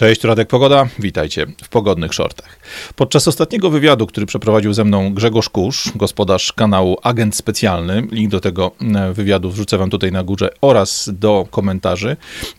[0.00, 2.58] Cześć, Radek Pogoda, witajcie w Pogodnych Shortach.
[2.96, 8.40] Podczas ostatniego wywiadu, który przeprowadził ze mną Grzegorz Kusz, gospodarz kanału Agent Specjalny, link do
[8.40, 12.16] tego e, wywiadu wrzucę wam tutaj na górze oraz do komentarzy.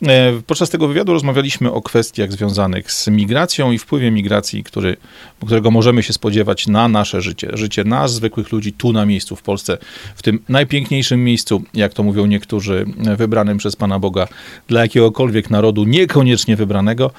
[0.08, 4.98] E, podczas tego wywiadu rozmawialiśmy o kwestiach związanych z migracją i wpływie migracji, który,
[5.46, 7.50] którego możemy się spodziewać na nasze życie.
[7.54, 9.78] Życie nas, zwykłych ludzi, tu na miejscu w Polsce,
[10.16, 12.86] w tym najpiękniejszym miejscu, jak to mówią niektórzy,
[13.18, 14.28] wybranym przez Pana Boga
[14.68, 17.12] dla jakiegokolwiek narodu, niekoniecznie wybranego,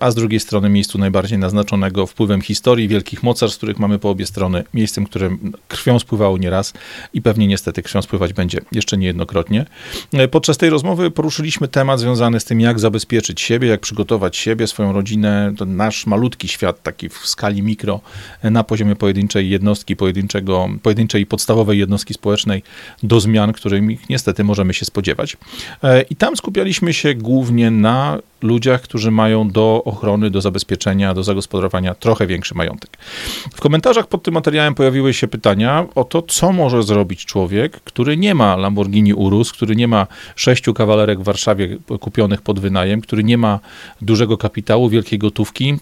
[0.00, 4.26] a z drugiej strony miejscu najbardziej naznaczonego wpływem historii, wielkich mocarstw, których mamy po obie
[4.26, 6.72] strony, miejscem, którym krwią spływało nieraz
[7.14, 9.66] i pewnie niestety krwią spływać będzie jeszcze niejednokrotnie.
[10.30, 14.92] Podczas tej rozmowy poruszyliśmy temat związany z tym, jak zabezpieczyć siebie, jak przygotować siebie, swoją
[14.92, 18.00] rodzinę, nasz malutki świat, taki w skali mikro,
[18.42, 22.62] na poziomie pojedynczej jednostki, pojedynczego, pojedynczej i podstawowej jednostki społecznej
[23.02, 25.36] do zmian, których niestety możemy się spodziewać.
[26.10, 31.94] I tam skupialiśmy się głównie na ludziach, którzy mają do ochrony, do zabezpieczenia, do zagospodarowania
[31.94, 32.98] trochę większy majątek.
[33.54, 38.16] W komentarzach pod tym materiałem pojawiły się pytania o to, co może zrobić człowiek, który
[38.16, 43.24] nie ma Lamborghini Urus, który nie ma sześciu kawalerek w Warszawie kupionych pod wynajem, który
[43.24, 43.60] nie ma
[44.00, 45.76] dużego kapitału, wielkiej gotówki,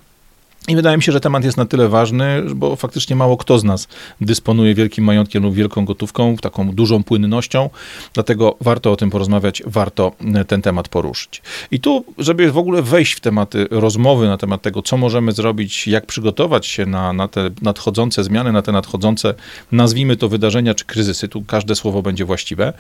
[0.69, 3.65] i wydaje mi się, że temat jest na tyle ważny, bo faktycznie mało kto z
[3.65, 3.89] nas
[4.21, 7.71] dysponuje wielkim majątkiem lub wielką gotówką, taką dużą płynnością,
[8.15, 10.13] dlatego warto o tym porozmawiać, warto
[10.47, 11.43] ten temat poruszyć.
[11.71, 15.87] I tu, żeby w ogóle wejść w tematy rozmowy na temat tego, co możemy zrobić,
[15.87, 19.35] jak przygotować się na, na te nadchodzące zmiany, na te nadchodzące,
[19.73, 22.73] nazwijmy to wydarzenia czy kryzysy, tu każde słowo będzie właściwe,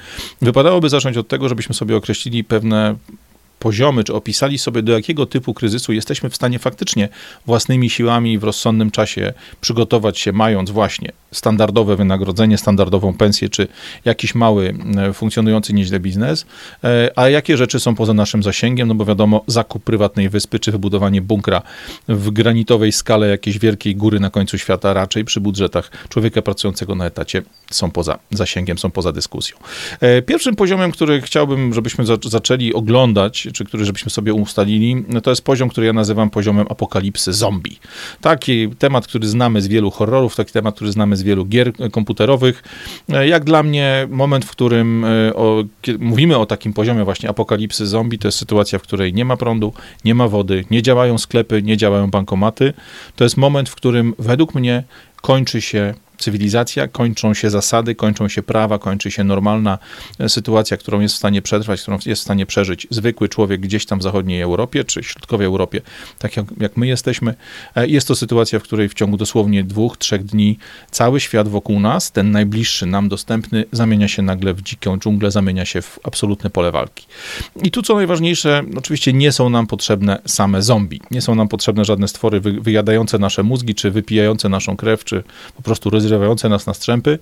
[0.42, 2.94] wypadałoby zacząć od tego, żebyśmy sobie określili pewne
[3.62, 7.08] poziomy, czy opisali sobie, do jakiego typu kryzysu jesteśmy w stanie faktycznie
[7.46, 13.68] własnymi siłami w rozsądnym czasie przygotować się, mając właśnie standardowe wynagrodzenie, standardową pensję, czy
[14.04, 16.46] jakiś mały, e, funkcjonujący nieźle biznes,
[16.84, 20.72] e, a jakie rzeczy są poza naszym zasięgiem, no bo wiadomo, zakup prywatnej wyspy, czy
[20.72, 21.62] wybudowanie bunkra
[22.08, 27.06] w granitowej skale jakiejś wielkiej góry na końcu świata, raczej przy budżetach człowieka pracującego na
[27.06, 29.56] etacie są poza zasięgiem, są poza dyskusją.
[30.00, 35.30] E, pierwszym poziomem, który chciałbym, żebyśmy zaczęli oglądać, czy który żebyśmy sobie ustalili, no to
[35.30, 37.78] jest poziom, który ja nazywam poziomem apokalipsy zombie.
[38.20, 42.62] Taki temat, który znamy z wielu horrorów, taki temat, który znamy z wielu gier komputerowych.
[43.08, 45.64] Jak dla mnie moment, w którym e, o,
[45.98, 49.72] mówimy o takim poziomie właśnie apokalipsy zombie, to jest sytuacja, w której nie ma prądu,
[50.04, 52.72] nie ma wody, nie działają sklepy, nie działają bankomaty.
[53.16, 54.84] To jest moment, w którym według mnie
[55.22, 59.78] kończy się cywilizacja, kończą się zasady, kończą się prawa, kończy się normalna
[60.18, 63.86] e, sytuacja, którą jest w stanie przetrwać, którą jest w stanie przeżyć zwykły człowiek gdzieś
[63.86, 65.80] tam w zachodniej Europie czy środkowej Europie,
[66.18, 67.34] tak jak, jak my jesteśmy.
[67.74, 70.58] E, jest to sytuacja, w której w ciągu dosłownie dwóch, trzech dni
[70.90, 75.64] cały świat wokół nas, ten najbliższy nam dostępny, zamienia się nagle w dziką dżunglę, zamienia
[75.64, 77.06] się w absolutne pole walki.
[77.62, 81.00] I tu co najważniejsze, oczywiście nie są nam potrzebne same zombie.
[81.10, 85.22] Nie są nam potrzebne żadne stwory wyjadające nasze mózgi, czy wypijające naszą krew, czy
[85.56, 87.18] po prostu rozrywające rozrywające nas na strzępy.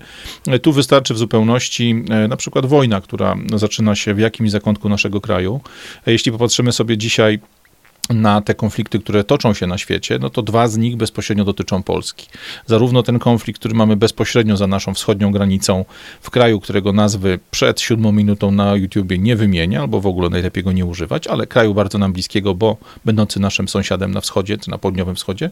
[0.47, 4.89] E, tu wystarczy w zupełności e, na przykład wojna, która zaczyna się w jakimś zakątku
[4.89, 5.61] naszego kraju.
[6.07, 7.39] E, jeśli popatrzymy sobie dzisiaj
[8.13, 11.83] na te konflikty, które toczą się na świecie, no to dwa z nich bezpośrednio dotyczą
[11.83, 12.27] Polski.
[12.65, 15.85] Zarówno ten konflikt, który mamy bezpośrednio za naszą wschodnią granicą,
[16.21, 20.63] w kraju, którego nazwy przed siódmą minutą na YouTubie nie wymienia, albo w ogóle najlepiej
[20.63, 24.69] go nie używać, ale kraju bardzo nam bliskiego, bo będący naszym sąsiadem na wschodzie, czy
[24.69, 25.49] na południowym wschodzie,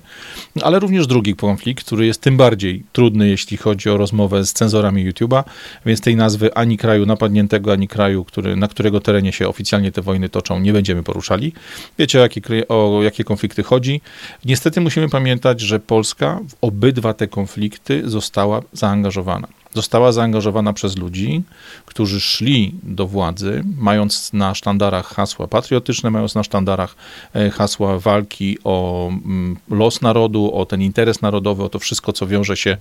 [0.61, 5.11] ale również drugi konflikt, który jest tym bardziej trudny, jeśli chodzi o rozmowę z cenzorami
[5.11, 5.43] YouTube'a,
[5.85, 10.01] więc tej nazwy ani kraju napadniętego, ani kraju, który, na którego terenie się oficjalnie te
[10.01, 11.53] wojny toczą, nie będziemy poruszali.
[11.99, 12.21] Wiecie, o
[12.67, 14.01] o jakie konflikty chodzi.
[14.45, 21.43] Niestety musimy pamiętać, że Polska w obydwa te konflikty została zaangażowana została zaangażowana przez ludzi,
[21.85, 26.95] którzy szli do władzy, mając na sztandarach hasła patriotyczne, mając na sztandarach
[27.33, 32.27] e, hasła walki o mm, los narodu, o ten interes narodowy, o to wszystko, co
[32.27, 32.77] wiąże się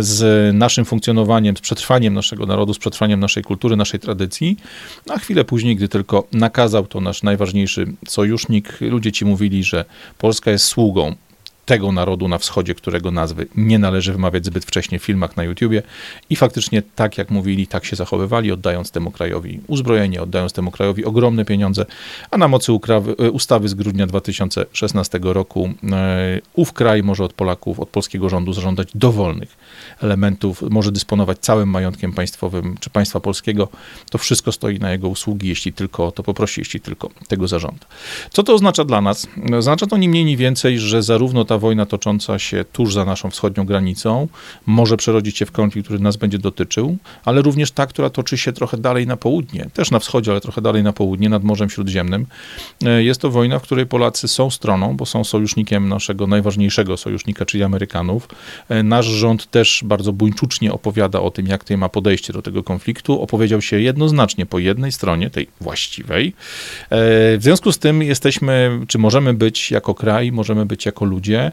[0.00, 4.56] z naszym funkcjonowaniem, z przetrwaniem naszego narodu, z przetrwaniem naszej kultury, naszej tradycji.
[5.10, 9.84] A chwilę później, gdy tylko nakazał to nasz najważniejszy sojusznik, ludzie ci mówili, że
[10.18, 11.14] Polska jest sługą
[11.66, 15.82] tego narodu na wschodzie, którego nazwy nie należy wymawiać zbyt wcześnie w filmach na YouTubie
[16.30, 21.04] i faktycznie tak jak mówili, tak się zachowywali, oddając temu krajowi uzbrojenie, oddając temu krajowi
[21.04, 21.86] ogromne pieniądze,
[22.30, 27.80] a na mocy e, ustawy z grudnia 2016 roku e, ów kraj może od Polaków,
[27.80, 29.56] od polskiego rządu zażądać dowolnych
[30.02, 33.68] elementów, może dysponować całym majątkiem państwowym czy państwa polskiego.
[34.10, 37.86] To wszystko stoi na jego usługi, jeśli tylko to poprosi, jeśli tylko tego zażąda.
[38.30, 39.26] Co to oznacza dla nas?
[39.58, 43.30] Oznacza to ni mniej, ni więcej, że zarówno ta wojna tocząca się tuż za naszą
[43.30, 44.28] wschodnią granicą
[44.66, 48.52] może przerodzić się w konflikt, który nas będzie dotyczył, ale również ta, która toczy się
[48.52, 52.26] trochę dalej na południe, też na wschodzie, ale trochę dalej na południe, nad Morzem Śródziemnym.
[52.84, 57.44] E, jest to wojna, w której Polacy są stroną, bo są sojusznikiem naszego najważniejszego sojusznika,
[57.44, 58.28] czyli Amerykanów.
[58.68, 62.62] E, nasz rząd też bardzo buńczucznie opowiada o tym, jak tutaj ma podejście do tego
[62.62, 63.22] konfliktu.
[63.22, 66.28] Opowiedział się jednoznacznie po jednej stronie, tej właściwej.
[66.28, 66.32] E,
[66.90, 71.45] w związku z tym jesteśmy, czy możemy być jako kraj, możemy być jako ludzie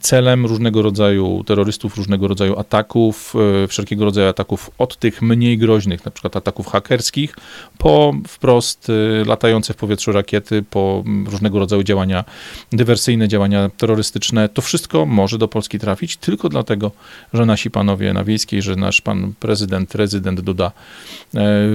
[0.00, 3.34] celem różnego rodzaju terrorystów, różnego rodzaju ataków,
[3.64, 7.36] e, wszelkiego rodzaju ataków od tych mniej groźnych, na przykład ataków hakerskich,
[7.78, 12.24] po wprost e, latające w powietrzu rakiety, po różnego rodzaju działania
[12.72, 14.48] dywersyjne, działania terrorystyczne.
[14.48, 16.90] To wszystko może do Polski trafić tylko dlatego,
[17.32, 20.72] że nasi panowie na wiejskiej, że nasz pan prezydent, rezydent Duda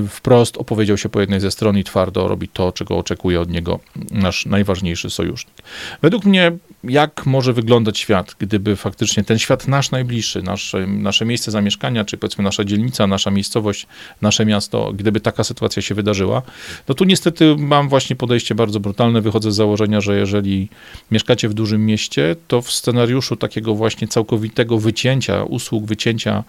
[0.09, 3.79] wprost opowiedział się po jednej ze stron i twardo robi to, czego oczekuje od niego
[4.11, 5.55] nasz najważniejszy sojusznik.
[6.01, 6.51] Według mnie,
[6.83, 12.17] jak może wyglądać świat, gdyby faktycznie ten świat nasz najbliższy, nasze, nasze miejsce zamieszkania, czy
[12.17, 13.87] powiedzmy nasza dzielnica, nasza miejscowość,
[14.21, 16.41] nasze miasto, gdyby taka sytuacja się wydarzyła,
[16.87, 19.21] no tu niestety mam właśnie podejście bardzo brutalne.
[19.21, 20.69] Wychodzę z założenia, że jeżeli
[21.11, 26.43] mieszkacie w dużym mieście, to w scenariuszu takiego właśnie całkowitego wycięcia usług, wycięcia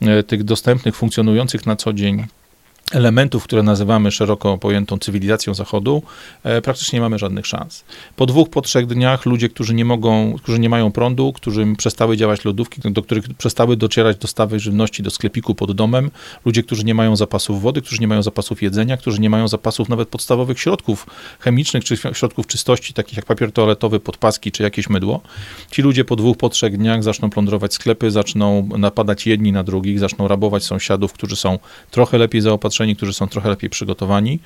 [0.00, 2.26] e, tych dostępnych, funkcjonujących na co dzień
[2.90, 6.02] elementów, które nazywamy szeroko pojętą cywilizacją Zachodu,
[6.44, 7.84] e, praktycznie nie mamy żadnych szans.
[8.16, 12.16] Po dwóch, po trzech dniach ludzie, którzy nie mogą, którzy nie mają prądu, którym przestały
[12.16, 16.10] działać lodówki, do których przestały docierać dostawy żywności do sklepiku pod domem,
[16.44, 19.88] ludzie, którzy nie mają zapasów wody, którzy nie mają zapasów jedzenia, którzy nie mają zapasów
[19.88, 21.06] nawet podstawowych środków
[21.40, 25.20] chemicznych czy środków czystości, takich jak papier toaletowy, podpaski czy jakieś mydło.
[25.70, 29.98] Ci ludzie po dwóch, po trzech dniach zaczną plądrować sklepy, zaczną napadać jedni na drugich,
[29.98, 31.58] zaczną rabować sąsiadów, którzy są
[31.90, 34.38] trochę lepiej zaopatrzeni którzy są trochę lepiej przygotowani.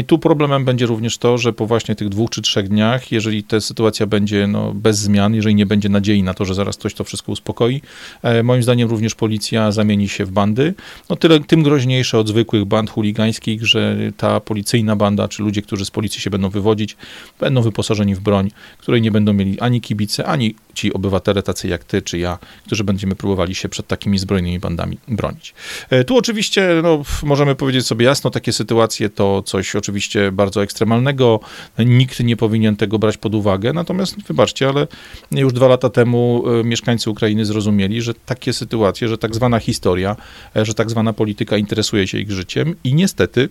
[0.00, 3.44] I tu problemem będzie również to, że po właśnie tych dwóch czy trzech dniach, jeżeli
[3.44, 6.94] ta sytuacja będzie no, bez zmian, jeżeli nie będzie nadziei na to, że zaraz ktoś
[6.94, 7.82] to wszystko uspokoi,
[8.22, 10.74] e, moim zdaniem również policja zamieni się w bandy.
[11.10, 15.84] No tyle, tym groźniejsze od zwykłych band chuligańskich, że ta policyjna banda, czy ludzie, którzy
[15.84, 16.96] z policji się będą wywodzić,
[17.40, 21.84] będą wyposażeni w broń, której nie będą mieli ani kibice, ani ci obywatele tacy jak
[21.84, 25.54] ty czy ja, którzy będziemy próbowali się przed takimi zbrojnymi bandami bronić.
[25.90, 31.40] E, tu oczywiście no, możemy powiedzieć sobie jasno, takie sytuacje to coś oczywiście bardzo ekstremalnego,
[31.78, 34.86] nikt nie powinien tego brać pod uwagę, natomiast wybaczcie, ale
[35.30, 40.16] już dwa lata temu e, mieszkańcy Ukrainy zrozumieli, że takie sytuacje, że tak zwana historia,
[40.56, 43.48] e, że tak zwana polityka interesuje się ich życiem i niestety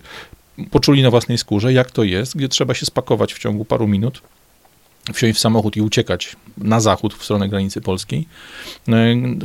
[0.70, 4.22] poczuli na własnej skórze, jak to jest, gdzie trzeba się spakować w ciągu paru minut
[5.12, 8.26] wsiąść w samochód i uciekać na zachód, w stronę granicy polskiej,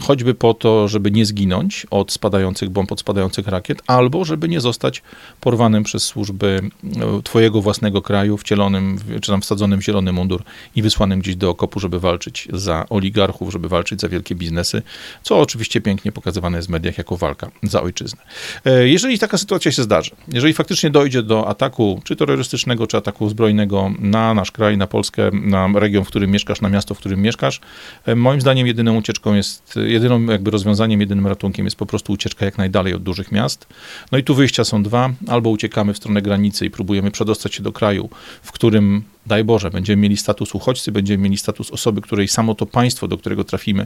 [0.02, 4.62] choćby po to, żeby nie zginąć od spadających bomb, od spadających rakiet, albo żeby nie
[4.62, 5.02] zostać
[5.42, 10.44] porwanym przez służby e, twojego własnego kraju, wcielonym, czy tam wsadzonym w zielony mundur
[10.76, 14.82] i wysłanym gdzieś do okopu, żeby walczyć za oligarchów, żeby walczyć za wielkie biznesy,
[15.24, 18.22] co oczywiście pięknie pokazywane jest w mediach jako walka za ojczyznę.
[18.66, 23.30] E, jeżeli taka sytuacja się zdarzy, jeżeli faktycznie dojdzie do ataku, czy terrorystycznego, czy ataku
[23.30, 27.22] zbrojnego na nasz kraj, na Polskę, na region, w którym mieszkasz, na miasto, w którym
[27.22, 27.62] mieszkasz.
[28.06, 32.46] E, moim zdaniem jedyną ucieczką jest, jedyną jakby rozwiązaniem, jedynym ratunkiem jest po prostu ucieczka
[32.46, 33.68] jak najdalej od dużych miast.
[34.12, 35.10] No i tu wyjścia są dwa.
[35.28, 38.10] Albo uciekamy w stronę granicy i próbujemy przedostać się do kraju,
[38.44, 42.66] w którym daj Boże, będziemy mieli status uchodźcy, będziemy mieli status osoby, której samo to
[42.66, 43.86] państwo, do którego trafimy,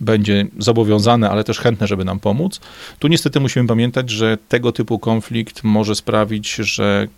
[0.00, 2.60] będzie zobowiązane, ale też chętne, żeby nam pomóc.
[2.98, 7.08] Tu niestety musimy pamiętać, że tego typu konflikt może sprawić, że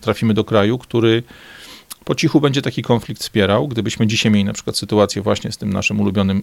[0.00, 1.22] trafimy do kraju, który
[2.06, 3.68] po cichu będzie taki konflikt wspierał.
[3.68, 6.42] Gdybyśmy dzisiaj mieli na przykład sytuację właśnie z tym naszym ulubionym,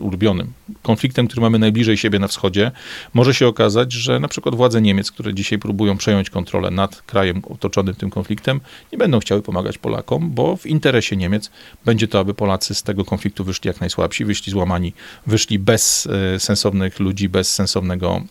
[0.00, 0.52] ulubionym
[0.82, 2.70] konfliktem, który mamy najbliżej siebie na wschodzie,
[3.14, 7.42] może się okazać, że na przykład władze Niemiec, które dzisiaj próbują przejąć kontrolę nad krajem
[7.50, 8.60] otoczonym tym konfliktem,
[8.92, 11.50] nie będą chciały pomagać Polakom, bo w interesie Niemiec
[11.84, 14.92] będzie to, aby Polacy z tego konfliktu wyszli jak najsłabsi, wyszli złamani,
[15.26, 18.22] wyszli bez e, sensownych ludzi, bez sensownego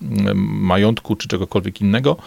[0.45, 2.17] majątku czy czegokolwiek innego.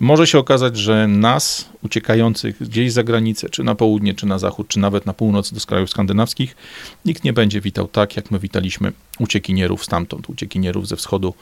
[0.00, 4.38] Może się okazać, że nas, uciekających gdzieś za granicę, granicę, czy na południe, czy na
[4.38, 6.56] zachód, czy nawet na północ do krajów skandynawskich,
[7.04, 11.34] nikt nie będzie witał tak, jak my witaliśmy uciekinierów stamtąd, uciekinierów ze wschodu,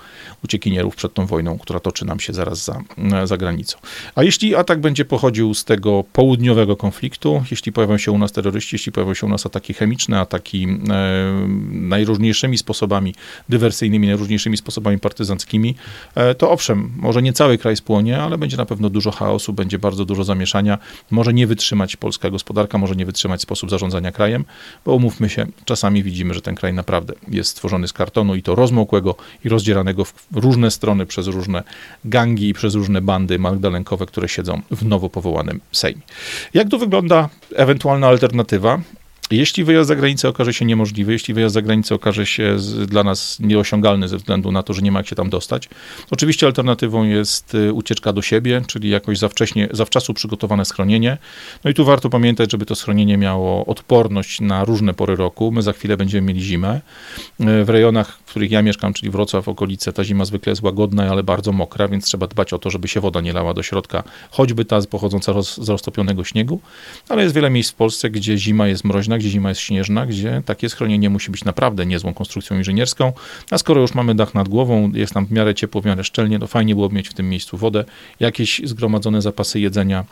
[0.45, 2.81] uciekinierów przed tą wojną, która toczy nam się zaraz za,
[3.25, 3.79] za granicą.
[4.15, 8.75] A jeśli atak będzie pochodził z tego południowego konfliktu, jeśli pojawią się u nas terroryści,
[8.75, 13.15] jeśli pojawią się u nas ataki chemiczne, ataki e, najróżniejszymi sposobami
[13.49, 15.75] dywersyjnymi, najróżniejszymi sposobami partyzanckimi,
[16.15, 19.79] e, to owszem, może nie cały kraj spłonie, ale będzie na pewno dużo chaosu, będzie
[19.79, 20.79] bardzo dużo zamieszania,
[21.11, 24.45] może nie wytrzymać polska gospodarka, może nie wytrzymać sposób zarządzania krajem,
[24.85, 28.55] bo umówmy się, czasami widzimy, że ten kraj naprawdę jest stworzony z kartonu i to
[28.55, 29.14] rozmokłego
[29.45, 31.62] i rozdzieranego w różne strony przez różne
[32.05, 36.02] gangi i przez różne bandy magdalenkowe, które siedzą w nowo powołanym Sejmie.
[36.55, 38.81] Jak tu wygląda ewentualna alternatywa?
[39.30, 43.04] Jeśli wyjazd za granicę okaże się niemożliwy, jeśli wyjazd za granicę okaże się z, dla
[43.04, 45.68] nas nieosiągalny ze względu na to, że nie ma jak się tam dostać,
[46.11, 51.18] oczywiście alternatywą jest y, ucieczka do siebie, czyli jakoś zawcześnie, zawczasu przygotowane schronienie.
[51.64, 55.52] No i tu warto pamiętać, żeby to schronienie miało odporność na różne pory roku.
[55.52, 56.80] My za chwilę będziemy mieli zimę.
[57.40, 61.11] Y, w rejonach, w których ja mieszkam, czyli Wrocław, okolice, ta zima zwykle jest łagodna,
[61.11, 64.02] ale bardzo mokra, więc trzeba dbać o to, żeby się woda nie lała do środka,
[64.30, 66.61] choćby ta pochodząca z roztopionego śniegu.
[67.09, 70.43] Ale jest wiele miejsc w Polsce, gdzie zima jest mroźna, gdzie zima jest śnieżna, gdzie
[70.45, 73.13] takie schronienie musi być naprawdę niezłą konstrukcją inżynierską,
[73.51, 76.39] a skoro już mamy dach nad głową, jest tam w miarę ciepło, w miarę szczelnie,
[76.39, 77.85] to fajnie byłoby mieć w tym miejscu wodę,
[78.21, 80.05] jakieś zgromadzone zapasy jedzenia,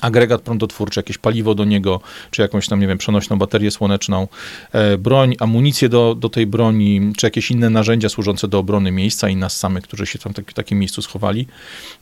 [0.00, 4.28] agregat prądotwórczy, jakieś paliwo do niego, czy jakąś tam, nie wiem, przenośną baterię słoneczną,
[4.72, 9.28] e, broń, amunicję do, do tej broni, czy jakieś inne narzędzia służące do obrony miejsca
[9.28, 11.46] i nas samych, którzy się tam w takim miejscu schowali.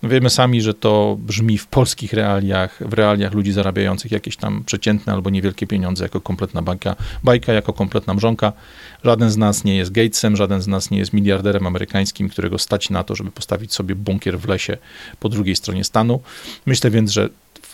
[0.03, 5.13] Wiemy sami, że to brzmi w polskich realiach, w realiach ludzi zarabiających jakieś tam przeciętne
[5.13, 8.53] albo niewielkie pieniądze jako kompletna bajka, bajka jako kompletna mrzonka.
[9.05, 12.91] Żaden z nas nie jest Gatesem, żaden z nas nie jest miliarderem amerykańskim, którego stać
[12.91, 14.79] na to, żeby postawić sobie bunkier w lesie
[15.21, 16.21] po drugiej stronie stanu.
[16.67, 17.29] Myślę więc, że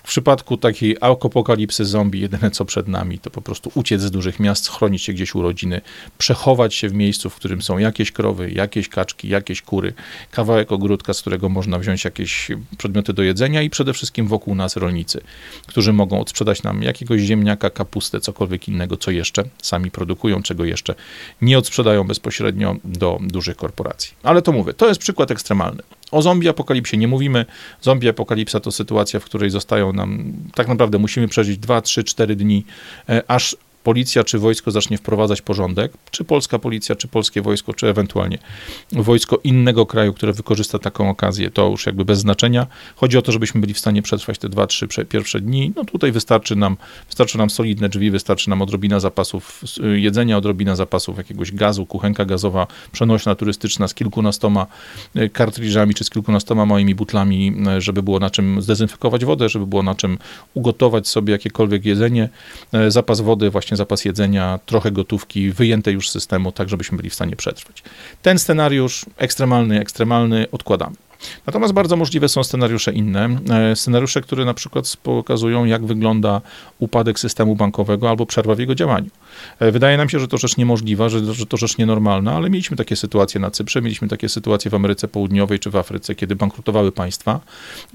[0.05, 4.41] w przypadku takiej apokalipsy zombie, jedyne co przed nami, to po prostu uciec z dużych
[4.41, 5.81] miast, chronić się gdzieś u rodziny,
[6.19, 9.93] przechować się w miejscu, w którym są jakieś krowy, jakieś kaczki, jakieś kury,
[10.31, 14.77] kawałek ogródka, z którego można wziąć jakieś przedmioty do jedzenia i przede wszystkim wokół nas
[14.77, 15.21] rolnicy,
[15.67, 20.95] którzy mogą odsprzedać nam jakiegoś ziemniaka, kapustę, cokolwiek innego, co jeszcze sami produkują, czego jeszcze
[21.43, 24.15] nie odsprzedają bezpośrednio do dużych korporacji.
[24.23, 25.83] Ale to mówię, to jest przykład ekstremalny.
[26.11, 27.47] O zombie apokalipsie nie mówimy.
[27.81, 32.37] Zombie apokalipsa to sytuacja, w której zostają nam, tak naprawdę musimy przeżyć 2, 3, 4
[32.37, 32.65] dni,
[33.09, 37.89] e, aż policja czy wojsko zacznie wprowadzać porządek, czy polska policja, czy polskie wojsko, czy
[37.89, 38.39] ewentualnie
[38.93, 42.67] wojsko innego kraju, które wykorzysta taką okazję, to już jakby bez znaczenia.
[42.97, 45.73] Chodzi o to, żebyśmy byli w stanie przetrwać te dwa, trzy pierwsze dni.
[45.77, 46.77] No tutaj wystarczy nam,
[47.07, 49.65] wystarczy nam solidne drzwi, wystarczy nam odrobina zapasów
[49.95, 54.67] jedzenia, odrobina zapasów jakiegoś gazu, kuchenka gazowa, przenośna turystyczna z kilkunastoma
[55.15, 59.67] e, kartridżami, czy z kilkunastoma małymi butlami, e, żeby było na czym zdezynfekować wodę, żeby
[59.67, 60.19] było na czym
[60.55, 62.29] ugotować sobie jakiekolwiek jedzenie,
[62.89, 67.11] zapas wody właśnie właśnie zapas jedzenia, trochę gotówki, wyjęte już z systemu, tak żebyśmy byli
[67.11, 67.83] w stanie przetrwać.
[68.23, 70.97] Ten scenariusz ekstremalny, ekstremalny odkładamy.
[71.47, 73.29] Natomiast bardzo możliwe są scenariusze inne.
[73.51, 76.41] E, scenariusze, które na przykład pokazują, jak wygląda
[76.79, 79.11] upadek systemu bankowego albo przerwa w jego działaniu.
[79.59, 82.77] E, wydaje nam się, że to rzecz niemożliwa, że, że to rzecz nienormalna, ale mieliśmy
[82.77, 86.93] takie sytuacje na Cyprze, mieliśmy takie sytuacje w Ameryce Południowej czy w Afryce, kiedy bankrutowały
[86.93, 87.41] państwa.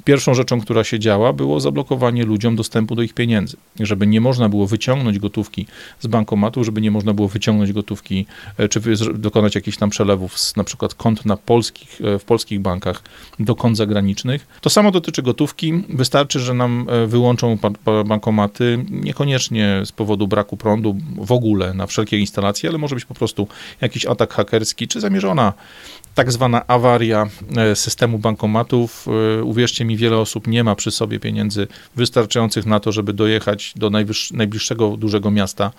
[0.03, 3.58] Pierwszą rzeczą, która się działa, było zablokowanie ludziom dostępu do ich pieniędzy.
[3.79, 5.65] Żeby nie można było wyciągnąć gotówki
[6.00, 8.25] z bankomatu, żeby nie można było wyciągnąć gotówki,
[8.58, 8.81] e, czy
[9.13, 13.03] dokonać jakichś tam przelewów z na przykład kont na polskich, w polskich bankach
[13.39, 14.48] do kont zagranicznych.
[14.62, 15.84] To samo dotyczy gotówki.
[15.89, 17.58] Wystarczy, że nam e, wyłączą
[18.05, 20.96] bankomaty, niekoniecznie z powodu braku prądu
[21.29, 23.48] w ogóle na wszelkie instalacje, ale może być po prostu
[23.81, 25.53] jakiś atak hakerski, czy zamierzona
[26.16, 29.06] tak zwana awaria e, systemu bankomatów.
[29.39, 33.74] E, uwierzcie mi, wiele osób nie ma przy sobie pieniędzy wystarczających na to, żeby dojechać
[33.75, 33.89] do
[34.34, 35.72] najbliższego dużego miasta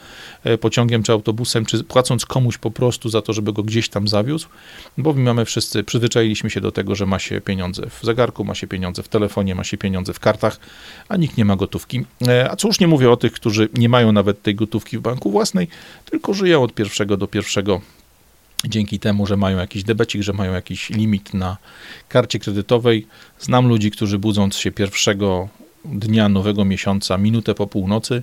[0.60, 4.48] pociągiem czy autobusem, czy płacąc komuś po prostu za to, żeby go gdzieś tam zawiózł,
[4.98, 8.54] bo my mamy wszyscy, przyzwyczailiśmy się do tego, że ma się pieniądze w zegarku, ma
[8.54, 10.60] się pieniądze w telefonie, ma się pieniądze w kartach,
[11.08, 12.04] a nikt nie ma gotówki.
[12.28, 15.30] E, a już nie mówię o tych, którzy nie mają nawet tej gotówki w banku
[15.30, 15.68] własnej,
[16.04, 17.80] tylko żyją od pierwszego do pierwszego
[18.68, 21.56] dzięki temu, że mają jakiś debecik, że mają jakiś limit na
[22.08, 23.06] karcie kredytowej.
[23.38, 25.48] Znam ludzi, którzy budząc się pierwszego
[25.84, 28.22] dnia nowego miesiąca, minutę po północy,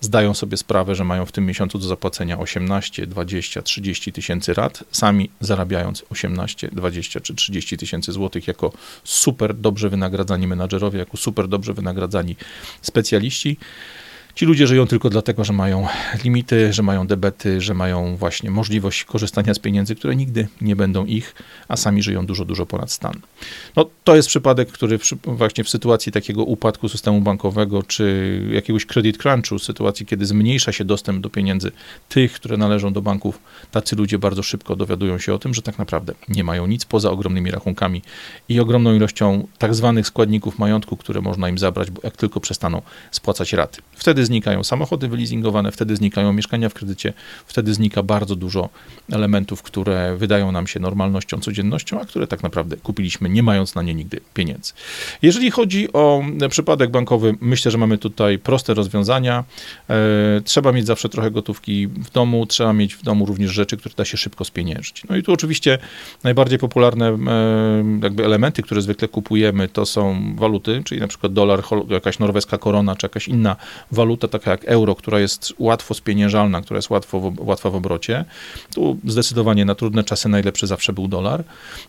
[0.00, 4.84] zdają sobie sprawę, że mają w tym miesiącu do zapłacenia 18, 20, 30 tysięcy rat,
[4.90, 8.72] sami zarabiając 18, 20 czy 30 tysięcy złotych jako
[9.04, 12.36] super dobrze wynagradzani menadżerowie, jako super dobrze wynagradzani
[12.82, 13.56] specjaliści.
[14.36, 15.86] Ci ludzie żyją tylko dlatego, że mają
[16.24, 21.04] limity, że mają debety, że mają właśnie możliwość korzystania z pieniędzy, które nigdy nie będą
[21.04, 21.34] ich,
[21.68, 23.20] a sami żyją dużo, dużo ponad stan.
[23.76, 29.18] No, to jest przypadek, który właśnie w sytuacji takiego upadku systemu bankowego, czy jakiegoś credit
[29.18, 31.70] crunchu, sytuacji, kiedy zmniejsza się dostęp do pieniędzy
[32.08, 33.38] tych, które należą do banków,
[33.70, 37.10] tacy ludzie bardzo szybko dowiadują się o tym, że tak naprawdę nie mają nic poza
[37.10, 38.02] ogromnymi rachunkami
[38.48, 42.82] i ogromną ilością tak zwanych składników majątku, które można im zabrać, bo jak tylko przestaną
[43.10, 43.82] spłacać raty.
[43.92, 47.12] Wtedy znikają samochody wyleasingowane, wtedy znikają mieszkania w kredycie,
[47.46, 48.68] wtedy znika bardzo dużo
[49.12, 53.82] elementów, które wydają nam się normalnością, codziennością, a które tak naprawdę kupiliśmy, nie mając na
[53.82, 54.72] nie nigdy pieniędzy.
[55.22, 59.44] Jeżeli chodzi o przypadek bankowy, myślę, że mamy tutaj proste rozwiązania.
[59.90, 59.94] E,
[60.44, 64.04] trzeba mieć zawsze trochę gotówki w domu, trzeba mieć w domu również rzeczy, które da
[64.04, 65.02] się szybko spieniężyć.
[65.10, 65.78] No i tu oczywiście
[66.24, 67.18] najbardziej popularne e,
[68.02, 72.96] jakby elementy, które zwykle kupujemy, to są waluty, czyli na przykład dolar, jakaś norweska korona,
[72.96, 73.56] czy jakaś inna
[73.92, 77.74] waluta, waluta taka jak euro, która jest łatwo spieniężalna, która jest łatwo w, łatwa w
[77.74, 78.24] obrocie,
[78.74, 81.44] tu zdecydowanie na trudne czasy najlepszy zawsze był dolar.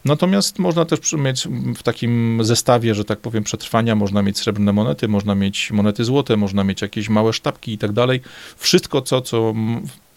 [0.05, 5.07] Natomiast można też mieć w takim zestawie, że tak powiem, przetrwania, można mieć srebrne monety,
[5.07, 8.21] można mieć monety złote, można mieć jakieś małe sztabki i tak dalej.
[8.57, 9.53] Wszystko, co, co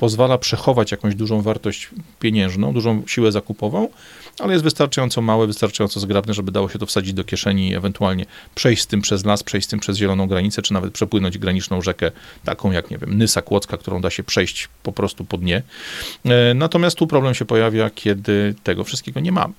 [0.00, 1.90] pozwala przechować jakąś dużą wartość
[2.20, 3.88] pieniężną, dużą siłę zakupową,
[4.38, 8.26] ale jest wystarczająco małe, wystarczająco zgrabne, żeby dało się to wsadzić do kieszeni i ewentualnie
[8.54, 11.82] przejść z tym przez las, przejść z tym przez zieloną granicę, czy nawet przepłynąć graniczną
[11.82, 12.10] rzekę,
[12.44, 15.62] taką jak, nie wiem, Nysa Kłodzka, którą da się przejść po prostu po dnie.
[16.24, 19.54] E, natomiast tu problem się pojawia, kiedy tego wszystkiego nie mamy.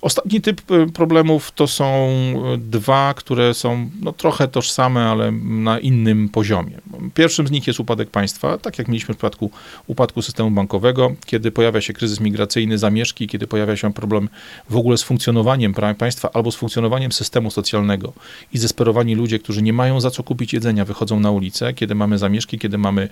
[0.00, 5.78] Ostatni typ e, problemów to są e, dwa, które są no, trochę tożsame, ale na
[5.78, 6.80] innym poziomie.
[7.14, 9.50] Pierwszym z nich jest upadek państwa, tak jak mieliśmy w przypadku
[9.86, 14.28] upadku systemu bankowego, kiedy pojawia się kryzys migracyjny, zamieszki, kiedy pojawia się problem
[14.70, 18.12] w ogóle z funkcjonowaniem państwa albo z funkcjonowaniem systemu socjalnego
[18.52, 22.18] i zesperowani ludzie, którzy nie mają za co kupić jedzenia, wychodzą na ulicę, kiedy mamy
[22.18, 23.08] zamieszki, kiedy mamy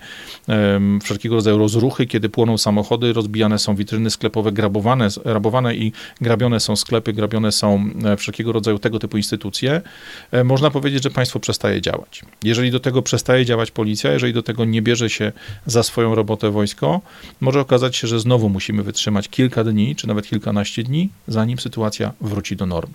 [0.47, 6.59] um, wszelkiego rodzaju rozruchy, kiedy płoną samochody, rozbijane są witryny sklepowe, grabowane, rabowane i grabione
[6.59, 9.81] są sklepy, grabione są e, wszelkiego rodzaju tego typu instytucje,
[10.31, 12.21] e, można powiedzieć, że państwo przestaje działać.
[12.43, 15.31] Jeżeli do tego przestaje działać policja, jeżeli do tego nie bierze się
[15.65, 17.01] za swoją robotę wojsko,
[17.41, 22.11] może okazać się, że znowu musimy wytrzymać kilka dni, czy nawet kilkanaście dni, zanim sytuacja
[22.21, 22.93] wróci do normy.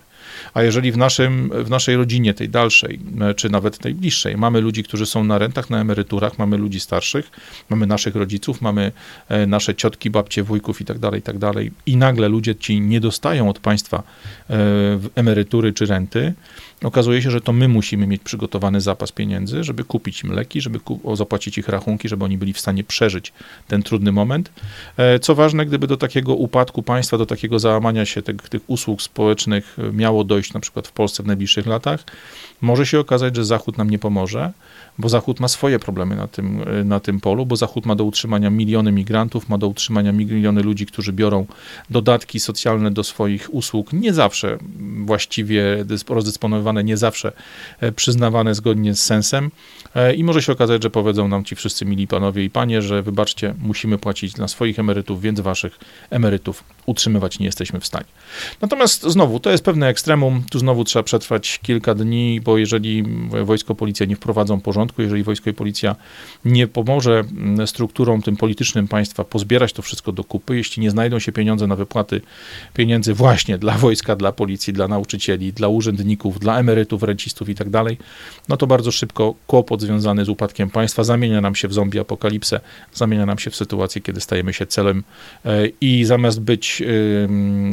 [0.53, 4.61] A jeżeli w, naszym, w naszej rodzinie, tej dalszej, e, czy nawet tej bliższej, mamy
[4.61, 7.31] ludzi, którzy są na rentach, na emeryturach, mamy ludzi starszych,
[7.69, 8.91] mamy naszych rodziców, mamy
[9.29, 12.81] e, nasze ciotki, babcie, wujków i tak dalej, i tak dalej, i nagle ludzie ci
[12.81, 14.03] nie dostają od państwa
[14.49, 14.55] e,
[15.15, 16.33] emerytury czy renty,
[16.83, 20.79] okazuje się, że to my musimy mieć przygotowany zapas pieniędzy, żeby kupić im leki, żeby
[21.13, 23.33] zapłacić ich rachunki, żeby oni byli w stanie przeżyć
[23.67, 24.51] ten trudny moment.
[25.21, 29.77] Co ważne, gdyby do takiego upadku państwa, do takiego załamania się tych, tych usług społecznych
[29.93, 32.03] miało dojść na przykład w Polsce w najbliższych latach,
[32.61, 34.51] może się okazać, że Zachód nam nie pomoże,
[34.97, 38.49] bo Zachód ma swoje problemy na tym, na tym polu, bo Zachód ma do utrzymania
[38.49, 41.45] miliony migrantów, ma do utrzymania miliony ludzi, którzy biorą
[41.89, 44.57] dodatki socjalne do swoich usług, nie zawsze
[45.05, 47.31] właściwie rozdysponowane, nie zawsze
[47.79, 49.51] e, przyznawane zgodnie z sensem.
[49.95, 53.03] E, i może się okazać, że powiedzą nam ci wszyscy mili panowie i panie, że
[53.03, 55.79] wybaczcie, musimy płacić dla swoich emerytów, więc waszych
[56.09, 58.05] emerytów utrzymywać nie jesteśmy w stanie.
[58.61, 63.03] Natomiast znowu, to jest pewne ekstremum, tu znowu trzeba przetrwać kilka dni, bo jeżeli
[63.43, 65.95] wojsko, policja nie wprowadzą porządku, jeżeli wojsko i policja
[66.45, 71.19] nie pomoże mm, strukturom tym politycznym państwa pozbierać to wszystko do kupy, jeśli nie znajdą
[71.19, 72.21] się pieniądze na wypłaty
[72.73, 77.69] pieniędzy właśnie dla wojska, dla policji, dla nauczycieli, dla urzędników, dla emerytów, rencistów i tak
[77.69, 77.97] dalej,
[78.49, 82.59] no to bardzo szybko kłopot związany z upadkiem państwa zamienia nam się w zombie apokalipsę,
[82.93, 85.03] zamienia nam się w sytuację, kiedy stajemy się celem
[85.45, 86.83] e, i zamiast być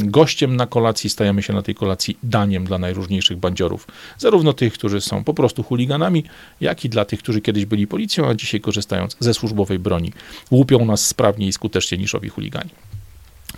[0.05, 3.87] gościem na kolacji, stajemy się na tej kolacji daniem dla najróżniejszych bandziorów.
[4.19, 6.25] Zarówno tych, którzy są po prostu chuliganami,
[6.61, 10.13] jak i dla tych, którzy kiedyś byli policją, a dzisiaj korzystając ze służbowej broni,
[10.51, 12.71] łupią nas sprawniej i skutecznie niż owi chuligani.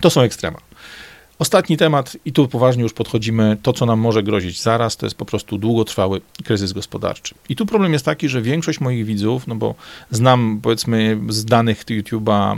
[0.01, 0.57] To są ekstrema.
[1.39, 5.15] Ostatni temat, i tu poważnie już podchodzimy, to co nam może grozić zaraz, to jest
[5.15, 7.35] po prostu długotrwały kryzys gospodarczy.
[7.49, 9.75] I tu problem jest taki, że większość moich widzów, no bo
[10.11, 12.57] znam powiedzmy z danych YouTube'a,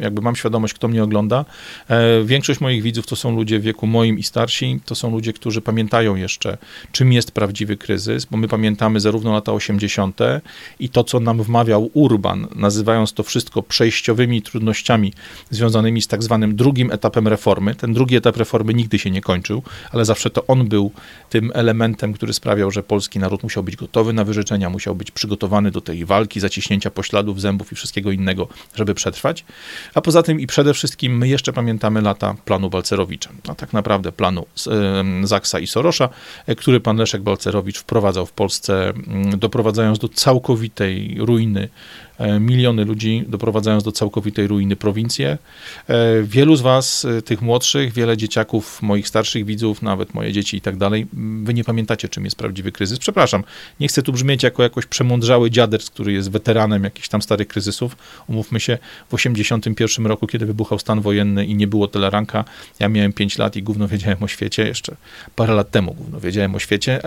[0.00, 1.44] e, jakby mam świadomość, kto mnie ogląda,
[1.88, 5.32] e, większość moich widzów to są ludzie w wieku moim i starsi, to są ludzie,
[5.32, 6.58] którzy pamiętają jeszcze,
[6.92, 10.40] czym jest prawdziwy kryzys, bo my pamiętamy zarówno lata 80.
[10.80, 15.12] i to, co nam wmawiał Urban, nazywając to wszystko przejściowymi trudnościami
[15.50, 17.74] związanymi z tak zwanym drugim etapem reformy.
[17.74, 20.92] Ten drugi etap reformy nigdy się nie kończył, ale zawsze to on był
[21.30, 25.70] tym elementem, który sprawiał, że polski naród musiał być gotowy na wyrzeczenia, musiał być przygotowany
[25.70, 29.44] do tej walki, zaciśnięcia pośladów, zębów i wszystkiego innego, żeby przetrwać.
[29.94, 34.12] A poza tym i przede wszystkim my jeszcze pamiętamy lata planu Balcerowicza, a tak naprawdę
[34.12, 34.46] planu
[35.22, 36.08] Zaksa i Sorosza,
[36.46, 41.68] e, który pan Leszek Balcerowicz wprowadzał w Polsce, mm, doprowadzając do całkowitej ruiny
[42.40, 45.38] miliony ludzi, doprowadzając do całkowitej ruiny prowincję.
[45.88, 50.56] E, wielu z Was, e, tych młodszych, wiele dzieciaków, moich starszych widzów, nawet moje dzieci
[50.56, 51.06] i tak dalej,
[51.42, 52.98] Wy nie pamiętacie, czym jest prawdziwy kryzys.
[52.98, 53.44] Przepraszam,
[53.80, 57.96] nie chcę tu brzmieć jako jakoś przemądrzały dziaders, który jest weteranem jakichś tam starych kryzysów.
[58.26, 58.78] Umówmy się,
[59.08, 62.44] w 81 roku, kiedy wybuchał stan wojenny i nie było teleranka,
[62.80, 64.96] ja miałem 5 lat i gówno wiedziałem o świecie, jeszcze
[65.36, 67.00] parę lat temu gówno wiedziałem o świecie,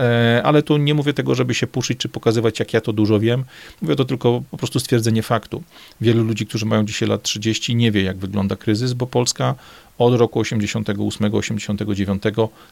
[0.44, 3.44] ale tu nie mówię tego, żeby się puszyć, czy pokazywać, jak ja to dużo wiem.
[3.82, 5.62] Mówię to tylko po prostu stwierdzenie faktu.
[6.00, 9.54] Wielu ludzi, którzy mają dzisiaj lat 30, nie wie, jak wygląda kryzys, bo Polska
[10.06, 12.22] od roku 88, 89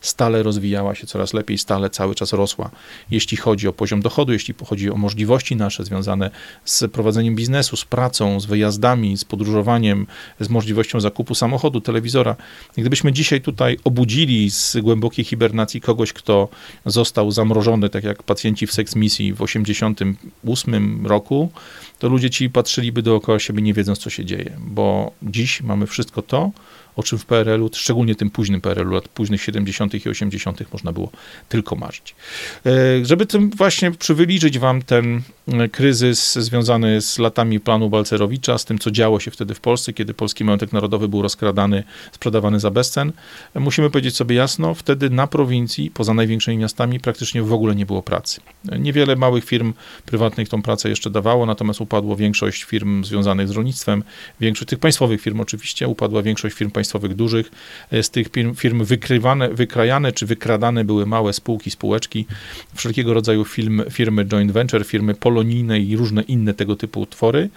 [0.00, 2.70] stale rozwijała się coraz lepiej, stale cały czas rosła.
[3.10, 6.30] Jeśli chodzi o poziom dochodu, jeśli chodzi o możliwości nasze związane
[6.64, 10.06] z prowadzeniem biznesu, z pracą, z wyjazdami, z podróżowaniem,
[10.40, 12.36] z możliwością zakupu samochodu, telewizora.
[12.76, 16.48] Gdybyśmy dzisiaj tutaj obudzili z głębokiej hibernacji kogoś, kto
[16.86, 21.50] został zamrożony, tak jak pacjenci w seks misji w 88 roku,
[21.98, 26.22] to ludzie ci patrzyliby dookoła siebie nie wiedząc, co się dzieje, bo dziś mamy wszystko
[26.22, 26.50] to,
[26.96, 30.06] o czym w PRL-u, szczególnie tym późnym PRL-u, lat późnych 70.
[30.06, 30.72] i 80.
[30.72, 31.10] można było
[31.48, 32.14] tylko marzyć.
[32.66, 32.70] E,
[33.04, 35.22] żeby tym właśnie przywyliczyć wam ten
[35.72, 40.14] kryzys związany z latami planu Balcerowicza, z tym, co działo się wtedy w Polsce, kiedy
[40.14, 43.12] polski majątek narodowy był rozkradany, sprzedawany za bezcen,
[43.54, 48.02] musimy powiedzieć sobie jasno, wtedy na prowincji, poza największymi miastami, praktycznie w ogóle nie było
[48.02, 48.40] pracy.
[48.78, 49.72] Niewiele małych firm
[50.06, 54.04] prywatnych tą pracę jeszcze dawało, natomiast upadło większość firm związanych z rolnictwem,
[54.40, 57.50] większość tych państwowych firm oczywiście, upadła większość firm państwowych dużych.
[58.02, 62.26] Z tych firm, firm wykrywane, wykrajane czy wykradane były małe spółki, spółeczki,
[62.74, 67.48] wszelkiego rodzaju firmy, firmy joint venture, firmy polonijne i różne inne tego typu utwory.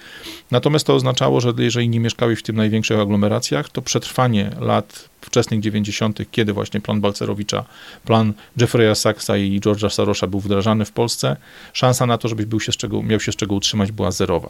[0.52, 5.60] Natomiast to oznaczało, że jeżeli nie mieszkałeś w tym największych aglomeracjach, to przetrwanie lat wczesnych
[5.60, 7.66] 90., kiedy właśnie plan Balcerowicza,
[8.06, 11.36] plan Jeffrey'a Saxa i George'a Sarosza był wdrażany w Polsce,
[11.74, 14.50] szansa na to, żebyś był się z czego, miał się z czego utrzymać, była zerowa.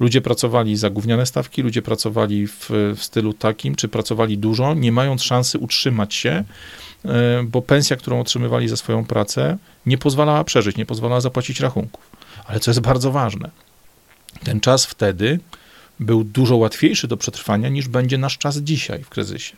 [0.00, 4.92] Ludzie pracowali za gówniane stawki, ludzie pracowali w, w stylu takim, czy pracowali dużo, nie
[4.92, 6.44] mając szansy utrzymać się,
[7.04, 12.11] e, bo pensja, którą otrzymywali za swoją pracę, nie pozwalała przeżyć, nie pozwalała zapłacić rachunków.
[12.46, 13.50] Ale co jest bardzo ważne,
[14.44, 15.40] ten czas wtedy
[16.00, 19.56] był dużo łatwiejszy do przetrwania niż będzie nasz czas dzisiaj w kryzysie.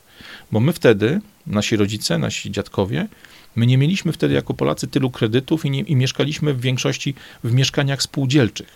[0.53, 3.09] Bo my wtedy, nasi rodzice, nasi dziadkowie,
[3.57, 7.53] my nie mieliśmy wtedy jako Polacy tylu kredytów i, nie, i mieszkaliśmy w większości w
[7.53, 8.69] mieszkaniach spółdzielczych.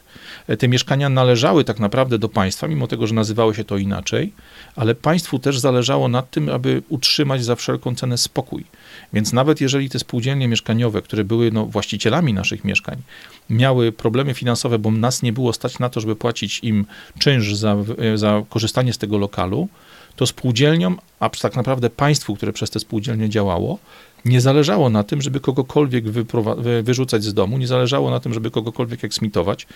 [0.58, 4.32] Te mieszkania należały tak naprawdę do państwa, mimo tego, że nazywało się to inaczej,
[4.76, 8.64] ale państwu też zależało na tym, aby utrzymać za wszelką cenę spokój.
[9.12, 12.96] Więc nawet jeżeli te spółdzielnie mieszkaniowe, które były no, właścicielami naszych mieszkań,
[13.50, 16.86] miały problemy finansowe, bo nas nie było stać na to, żeby płacić im
[17.18, 17.76] czynsz za,
[18.14, 19.68] za korzystanie z tego lokalu,
[20.16, 23.78] to spółdzielniom, a tak naprawdę państwu, które przez te spółdzielnie działało,
[24.24, 26.04] nie zależało na tym, żeby kogokolwiek
[26.82, 29.66] wyrzucać z domu, nie zależało na tym, żeby kogokolwiek eksmitować,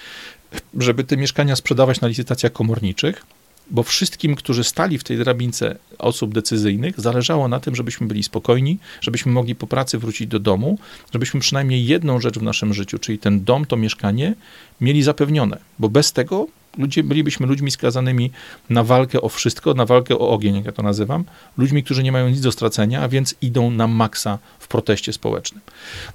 [0.78, 3.26] żeby te mieszkania sprzedawać na licytacjach komorniczych,
[3.70, 8.78] bo wszystkim, którzy stali w tej drabince osób decyzyjnych, zależało na tym, żebyśmy byli spokojni,
[9.00, 10.78] żebyśmy mogli po pracy wrócić do domu,
[11.12, 14.34] żebyśmy przynajmniej jedną rzecz w naszym życiu, czyli ten dom, to mieszkanie,
[14.80, 16.46] mieli zapewnione, bo bez tego
[16.78, 18.30] ludzie, bylibyśmy ludźmi skazanymi
[18.70, 21.24] na walkę o wszystko, na walkę o ogień, jak ja to nazywam,
[21.58, 25.60] ludźmi, którzy nie mają nic do stracenia, a więc idą na maksa w proteście społecznym.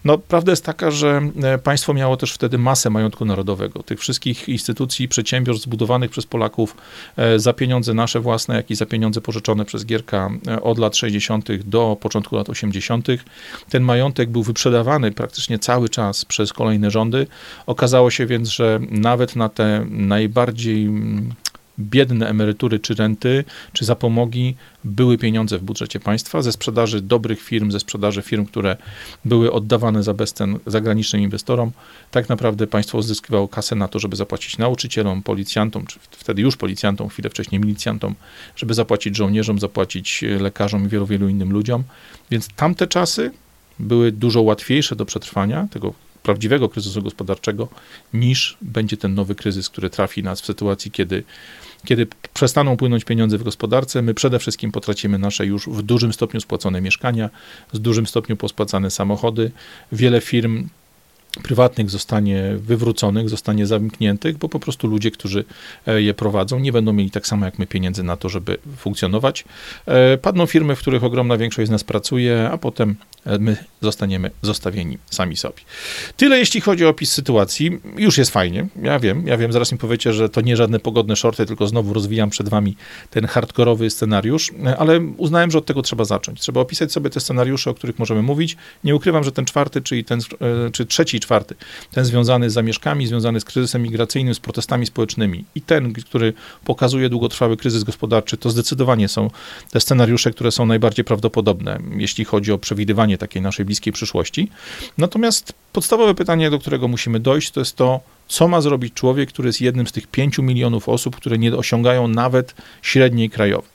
[0.05, 4.49] No, prawda jest taka, że e, państwo miało też wtedy masę majątku narodowego, tych wszystkich
[4.49, 6.77] instytucji, przedsiębiorstw zbudowanych przez Polaków
[7.17, 10.95] e, za pieniądze nasze własne, jak i za pieniądze pożyczone przez Gierka e, od lat
[10.95, 11.51] 60.
[11.63, 13.07] do początku lat 80.
[13.69, 17.27] Ten majątek był wyprzedawany praktycznie cały czas przez kolejne rządy.
[17.65, 21.33] Okazało się więc, że nawet na te najbardziej bardziej mm,
[21.79, 27.71] biedne emerytury czy renty, czy zapomogi były pieniądze w budżecie państwa ze sprzedaży dobrych firm,
[27.71, 28.77] ze sprzedaży firm, które
[29.25, 31.71] były oddawane za bezcen zagranicznym inwestorom.
[32.11, 37.09] Tak naprawdę państwo uzyskiwało kasę na to, żeby zapłacić nauczycielom, policjantom, czy wtedy już policjantom,
[37.09, 38.15] chwilę wcześniej milicjantom,
[38.55, 41.83] żeby zapłacić żołnierzom, zapłacić lekarzom i wielu, wielu innym ludziom.
[42.31, 43.31] Więc tamte czasy
[43.79, 45.93] były dużo łatwiejsze do przetrwania, tego
[46.27, 47.67] prawdziwego kryzysu gospodarczego,
[48.13, 51.23] niż będzie ten nowy kryzys, który trafi nas w sytuacji, kiedy,
[51.85, 54.01] kiedy przestaną płynąć pieniądze w gospodarce.
[54.01, 57.29] My przede wszystkim potracimy nasze już w dużym stopniu spłacone mieszkania,
[57.73, 59.51] w dużym stopniu pospłacane samochody.
[59.91, 60.67] Wiele firm
[61.43, 65.45] prywatnych zostanie wywróconych, zostanie zamkniętych, bo po prostu ludzie, którzy
[65.87, 69.45] e, je prowadzą, nie będą mieli tak samo jak my pieniędzy na to, żeby funkcjonować.
[69.85, 72.95] E, padną firmy, w których ogromna większość z nas pracuje, a potem
[73.25, 75.61] e, my zostaniemy zostawieni sami sobie.
[76.17, 77.79] Tyle jeśli chodzi o opis sytuacji.
[77.97, 81.15] Już jest fajnie, ja wiem, ja wiem, zaraz mi powiecie, że to nie żadne pogodne
[81.15, 82.75] shorty, tylko znowu rozwijam przed wami
[83.09, 86.41] ten hardkorowy scenariusz, ale uznałem, że od tego trzeba zacząć.
[86.41, 88.57] Trzeba opisać sobie te scenariusze, o których możemy mówić.
[88.83, 90.19] Nie ukrywam, że ten czwarty, czyli ten,
[90.71, 91.55] czy trzeci czwarty.
[91.91, 96.33] Ten związany z zamieszkami, związany z kryzysem migracyjnym, z protestami społecznymi i ten, który
[96.65, 99.29] pokazuje długotrwały kryzys gospodarczy, to zdecydowanie są
[99.71, 104.49] te scenariusze, które są najbardziej prawdopodobne, jeśli chodzi o przewidywanie takiej naszej bliskiej przyszłości.
[104.97, 109.49] Natomiast podstawowe pytanie, do którego musimy dojść, to jest to, co ma zrobić człowiek, który
[109.49, 113.69] jest jednym z tych 5 milionów osób, które nie osiągają nawet średniej krajowej.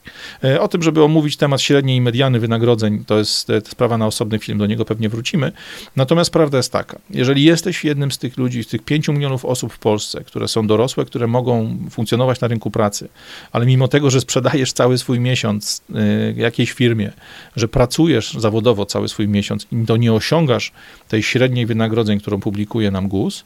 [0.45, 4.39] E, o tym, żeby omówić temat średniej i mediany wynagrodzeń, to jest, sprawa na osobny
[4.39, 5.53] film, do niego pewnie wrócimy.
[5.97, 9.73] Natomiast prawda jest taka, jeżeli jesteś jednym z tych ludzi, z tych 5 milionów osób
[9.73, 13.09] w Polsce, które są dorosłe, które mogą funkcjonować na rynku pracy,
[13.53, 17.13] ale mimo tego, że sprzedajesz cały swój miesiąc y, jakiejś firmie,
[17.57, 20.73] że pracujesz zawodowo cały swój miesiąc i to nie osiągasz
[21.09, 23.45] tej średniej wynagrodzeń, którą publikuje nam GUS,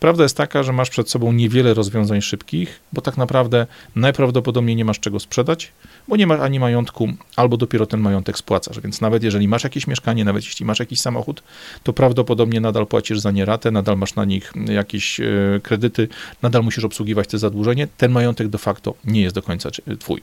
[0.00, 4.84] Prawda jest taka, że masz przed sobą niewiele rozwiązań szybkich, bo tak naprawdę najprawdopodobniej nie
[4.84, 5.72] masz czego sprzedać,
[6.08, 8.80] bo nie masz ani majątku, albo dopiero ten majątek spłacasz.
[8.80, 11.42] Więc nawet jeżeli masz jakieś mieszkanie, nawet jeśli masz jakiś samochód,
[11.82, 15.24] to prawdopodobnie nadal płacisz za nie ratę, nadal masz na nich jakieś e,
[15.62, 16.08] kredyty,
[16.42, 17.88] nadal musisz obsługiwać te zadłużenie.
[17.96, 20.22] Ten majątek de facto nie jest do końca twój.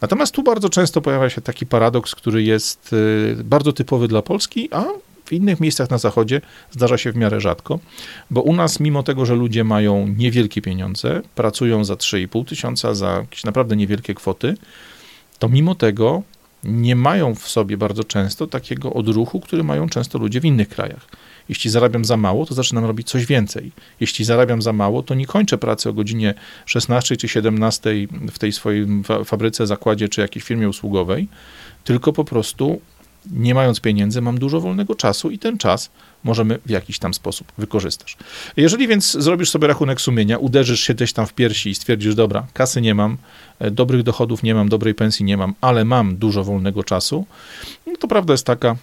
[0.00, 2.94] Natomiast tu bardzo często pojawia się taki paradoks, który jest
[3.40, 4.84] e, bardzo typowy dla Polski, a
[5.28, 7.78] w innych miejscach na zachodzie zdarza się w miarę rzadko,
[8.30, 13.10] bo u nas, mimo tego, że ludzie mają niewielkie pieniądze, pracują za 3,5 tysiąca, za
[13.10, 14.54] jakieś naprawdę niewielkie kwoty,
[15.38, 16.22] to mimo tego
[16.64, 21.06] nie mają w sobie bardzo często takiego odruchu, który mają często ludzie w innych krajach.
[21.48, 23.72] Jeśli zarabiam za mało, to zaczynam robić coś więcej.
[24.00, 26.34] Jeśli zarabiam za mało, to nie kończę pracy o godzinie
[26.66, 27.90] 16 czy 17
[28.32, 28.86] w tej swojej
[29.24, 31.28] fabryce, zakładzie czy jakiejś firmie usługowej,
[31.84, 32.80] tylko po prostu
[33.32, 35.90] nie mając pieniędzy, mam dużo wolnego czasu i ten czas
[36.24, 38.16] możemy w jakiś tam sposób wykorzystasz.
[38.56, 42.46] Jeżeli więc zrobisz sobie rachunek sumienia, uderzysz się gdzieś tam w piersi i stwierdzisz, dobra,
[42.52, 43.16] kasy nie mam,
[43.58, 47.26] e, dobrych dochodów nie mam, dobrej pensji nie mam, ale mam dużo wolnego czasu,
[47.86, 48.76] no to prawda jest taka,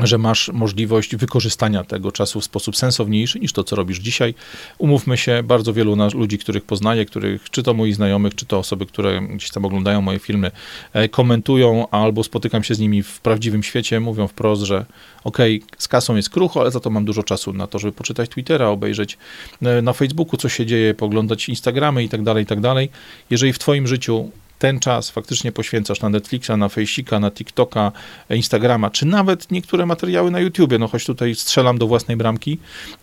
[0.00, 4.34] że masz możliwość wykorzystania tego czasu w sposób sensowniejszy niż to, co robisz dzisiaj.
[4.78, 8.86] Umówmy się, bardzo wielu ludzi, których poznaję, których, czy to moich znajomych, czy to osoby,
[8.86, 10.50] które gdzieś tam oglądają moje filmy,
[10.92, 14.86] e, komentują albo spotykam się z nimi w prawdziwym świecie, mówią wprost, że
[15.24, 17.92] okej, okay, z kasą jest krucho, ale za to mam dużo czasu na to, żeby
[17.92, 19.18] poczytać Twittera, obejrzeć
[19.62, 22.90] e, na Facebooku, co się dzieje, poglądać Instagramy i tak dalej, i tak dalej.
[23.30, 24.30] Jeżeli w twoim życiu
[24.62, 27.92] ten czas faktycznie poświęcasz na Netflixa, na Facebooka, na TikToka,
[28.30, 32.58] Instagrama, czy nawet niektóre materiały na YouTubie, no choć tutaj strzelam do własnej bramki,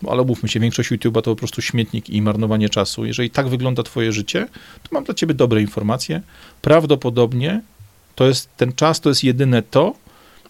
[0.08, 3.04] ale mówmy się, większość YouTube'a to po prostu śmietnik i marnowanie czasu.
[3.04, 4.46] Jeżeli tak wygląda twoje życie,
[4.82, 6.20] to mam dla ciebie dobre informacje.
[6.62, 7.60] Prawdopodobnie
[8.14, 9.94] to jest ten czas, to jest jedyne to,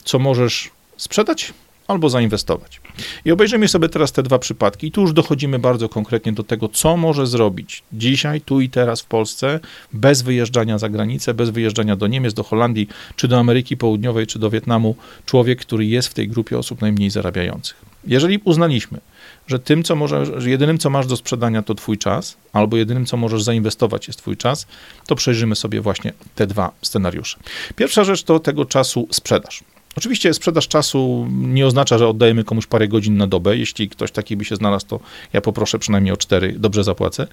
[0.05, 1.53] co możesz sprzedać
[1.91, 2.81] albo zainwestować.
[3.25, 6.69] I obejrzymy sobie teraz te dwa przypadki i tu już dochodzimy bardzo konkretnie do tego,
[6.69, 9.61] co może zrobić dzisiaj, tu i teraz w Polsce,
[9.93, 14.39] bez wyjeżdżania za granicę, bez wyjeżdżania do Niemiec, do Holandii, czy do Ameryki Południowej, czy
[14.39, 17.77] do Wietnamu, człowiek, który jest w tej grupie osób najmniej zarabiających.
[18.07, 19.01] Jeżeli uznaliśmy,
[19.47, 23.07] że tym, co możesz, że jedynym, co masz do sprzedania, to twój czas, albo jedynym,
[23.07, 24.67] co możesz zainwestować, jest twój czas,
[25.07, 27.39] to przejrzymy sobie właśnie te dwa scenariusze.
[27.77, 29.65] Pierwsza rzecz to tego czasu sprzedaż.
[30.01, 33.57] Oczywiście sprzedaż czasu nie oznacza, że oddajemy komuś parę godzin na dobę.
[33.57, 35.01] Jeśli ktoś taki by się znalazł, to
[35.33, 37.27] ja poproszę przynajmniej o cztery, dobrze zapłacę.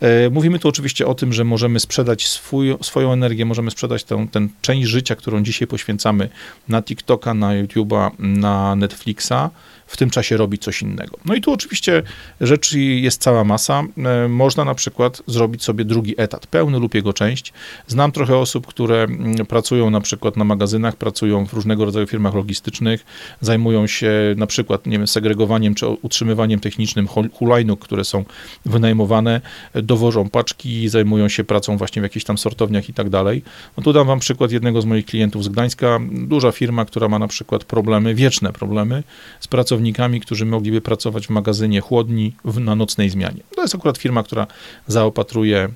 [0.00, 4.26] E, mówimy tu oczywiście o tym, że możemy sprzedać swój, swoją energię, możemy sprzedać tę,
[4.30, 6.28] tę część życia, którą dzisiaj poświęcamy
[6.68, 9.50] na TikToka, na YouTube'a, na Netflixa,
[9.94, 11.18] w tym czasie robić coś innego.
[11.24, 12.02] No i tu oczywiście
[12.40, 13.82] rzeczy jest cała masa.
[14.24, 17.52] E, można na przykład zrobić sobie drugi etat, pełny lub jego część.
[17.86, 19.06] Znam trochę osób, które
[19.48, 23.04] pracują na przykład na magazynach, pracują w różnego rodzaju firmach logistycznych,
[23.40, 28.24] zajmują się na przykład, nie wiem, segregowaniem czy utrzymywaniem technicznym hulajnóg, które są
[28.66, 29.40] wynajmowane,
[29.74, 33.42] dowożą paczki, zajmują się pracą właśnie w jakichś tam sortowniach i tak dalej.
[33.76, 37.18] No tu dam wam przykład jednego z moich klientów z Gdańska, duża firma, która ma
[37.18, 39.02] na przykład problemy, wieczne problemy
[39.40, 43.42] z pracownikami pracownikami, którzy mogliby pracować w magazynie chłodni w, na nocnej zmianie.
[43.56, 44.46] To jest akurat firma, która
[44.86, 45.68] zaopatruje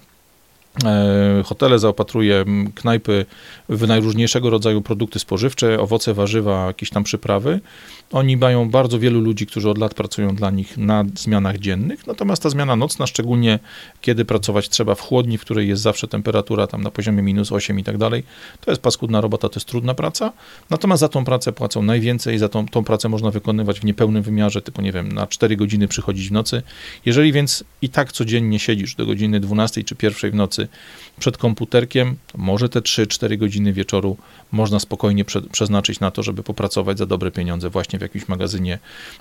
[1.45, 3.27] hotele, zaopatruje knajpy
[3.69, 7.61] w najróżniejszego rodzaju produkty spożywcze, owoce, warzywa, jakieś tam przyprawy.
[8.13, 12.43] Oni mają bardzo wielu ludzi, którzy od lat pracują dla nich na zmianach dziennych, natomiast
[12.43, 13.59] ta zmiana nocna, szczególnie
[14.01, 17.79] kiedy pracować trzeba w chłodni, w której jest zawsze temperatura tam na poziomie minus 8
[17.79, 18.23] i tak dalej,
[18.61, 20.33] to jest paskudna robota, to jest trudna praca,
[20.71, 24.63] natomiast za tą pracę płacą najwięcej, za tą, tą pracę można wykonywać w niepełnym wymiarze,
[24.63, 26.63] typu nie wiem, na 4 godziny przychodzić w nocy.
[27.07, 30.68] Jeżeli więc i tak codziennie siedzisz do godziny 12 czy 1 w nocy
[31.19, 34.17] przed komputerkiem, może te 3-4 godziny wieczoru
[34.53, 38.79] można spokojnie prze, przeznaczyć na to, żeby popracować za dobre pieniądze właśnie w jakimś magazynie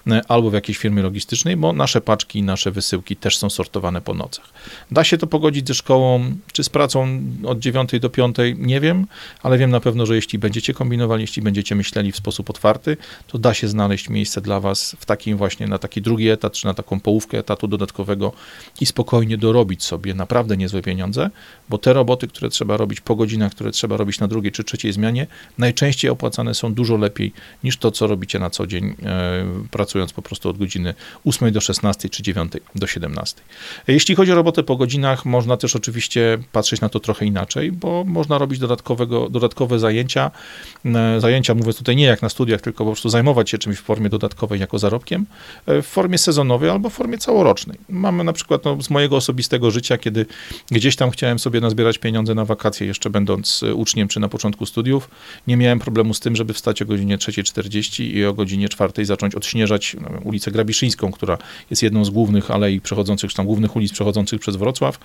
[0.07, 4.13] e, albo w jakiejś firmie logistycznej, bo nasze paczki, nasze wysyłki też są sortowane po
[4.13, 4.49] nocach.
[4.91, 9.07] Da się to pogodzić ze szkołą, czy z pracą od 9 do 5, nie wiem,
[9.43, 13.37] ale wiem na pewno, że jeśli będziecie kombinowali, jeśli będziecie myśleli w sposób otwarty, to
[13.37, 16.73] da się znaleźć miejsce dla was w takim właśnie, na taki drugi etat, czy na
[16.73, 18.33] taką połówkę etatu dodatkowego
[18.81, 21.26] i spokojnie dorobić sobie naprawdę niezłe pieniądze,
[21.69, 24.93] bo te roboty, które trzeba robić po godzinach, które trzeba robić na drugiej czy trzeciej
[24.93, 30.13] zmianie, najczęściej opłacane są dużo lepiej niż to, co robicie na co dzień, e, pracując
[30.13, 30.93] po prostu od godziny
[31.25, 33.41] 8 do 16 czy 9 do 17.
[33.87, 38.03] Jeśli chodzi o robotę po godzinach, można też oczywiście patrzeć na to trochę inaczej, bo
[38.03, 40.31] można robić dodatkowego, dodatkowe zajęcia.
[40.85, 43.81] E, zajęcia, mówię tutaj nie jak na studiach, tylko po prostu zajmować się czymś w
[43.81, 45.25] formie dodatkowej jako zarobkiem,
[45.65, 47.77] e, w formie sezonowej albo w formie całorocznej.
[47.89, 50.25] Mamy na przykład no, z mojego osobistego życia, kiedy
[50.71, 54.65] gdzieś tam chciałem sobie nazbierać pieniądze na wakacje, jeszcze będąc e, uczniem czy na początku
[54.65, 55.09] studiów,
[55.47, 59.35] nie miałem problemu z tym, żeby wstać o godzinie 3.40 i o godzinie 4.00 zacząć
[59.35, 61.37] odśnieżać no, ulicę Grabiszyńską, która
[61.69, 64.99] jest jedną z głównych alei przechodzących, tam głównych ulic przechodzących przez Wrocław.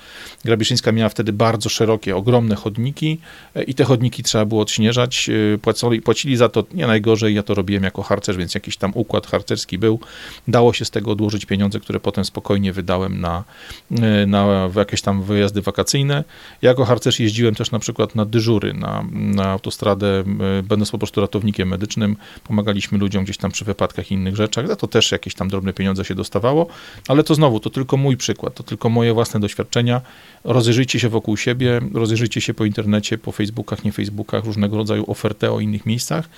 [0.45, 3.19] Grabiszyńska miała wtedy bardzo szerokie, ogromne chodniki
[3.55, 5.31] e, i te chodniki trzeba było odśnieżać.
[5.63, 9.27] Płacili, płacili za to nie najgorzej, ja to robiłem jako harcerz, więc jakiś tam układ
[9.27, 10.01] harcerski był.
[10.49, 13.45] Dało się z tego odłożyć pieniądze, które potem spokojnie wydałem na,
[13.91, 16.02] e, na jakieś tam wyjazdy wakacyjne.
[16.09, 16.25] Ja
[16.63, 20.25] jako harcerz jeździłem też na przykład na dyżury, na, na autostradę,
[20.59, 22.17] e, będąc po prostu ratownikiem medycznym.
[22.45, 24.69] Pomagaliśmy ludziom gdzieś tam przy wypadkach i innych rzeczach.
[24.69, 26.67] Za to też jakieś tam drobne pieniądze się dostawało,
[27.09, 30.01] ale to znowu, to tylko mój przykład, to tylko moje własne doświadczenia.
[30.45, 35.51] Rozejrzyjcie się wokół siebie, rozejrzyjcie się po internecie, po Facebookach, nie Facebookach, różnego rodzaju oferty
[35.51, 36.29] o innych miejscach.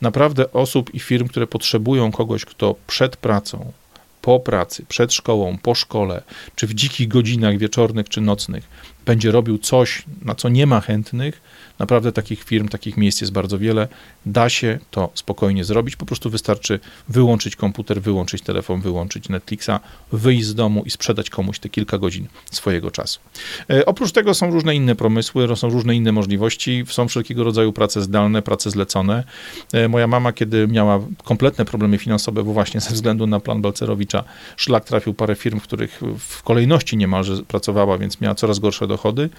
[0.00, 3.72] Naprawdę osób i firm, które potrzebują kogoś, kto przed pracą,
[4.22, 6.22] po pracy, przed szkołą, po szkole,
[6.54, 8.68] czy w dzikich godzinach wieczornych czy nocnych
[9.06, 11.40] będzie robił coś, na co nie ma chętnych,
[11.78, 13.88] Naprawdę takich firm, takich miejsc jest bardzo wiele.
[14.26, 15.96] Da się to spokojnie zrobić.
[15.96, 19.70] Po prostu wystarczy wyłączyć komputer, wyłączyć telefon, wyłączyć Netflixa,
[20.12, 23.20] wyjść z domu i sprzedać komuś te kilka godzin swojego czasu.
[23.70, 26.84] E, oprócz tego są różne inne pomysły, są różne inne możliwości.
[26.88, 29.24] Są wszelkiego rodzaju prace zdalne, prace zlecone.
[29.72, 34.24] E, moja mama, kiedy miała kompletne problemy finansowe, bo właśnie ze względu na plan Balcerowicza
[34.56, 39.30] szlak trafił parę firm, w których w kolejności niemalże pracowała, więc miała coraz gorsze dochody,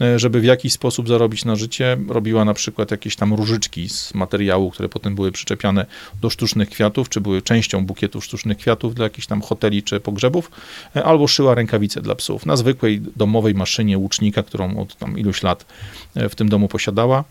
[0.00, 4.14] e, żeby w jakiś sposób zarobić na życie robiła na przykład jakieś tam różyczki z
[4.14, 5.86] materiału, które potem były przyczepiane
[6.20, 10.50] do sztucznych kwiatów, czy były częścią bukietów sztucznych kwiatów dla jakichś tam hoteli czy pogrzebów,
[10.96, 15.42] e, albo szyła rękawice dla psów na zwykłej domowej maszynie łucznika, którą od tam iluś
[15.42, 15.66] lat
[16.14, 17.24] e, w tym domu posiadała.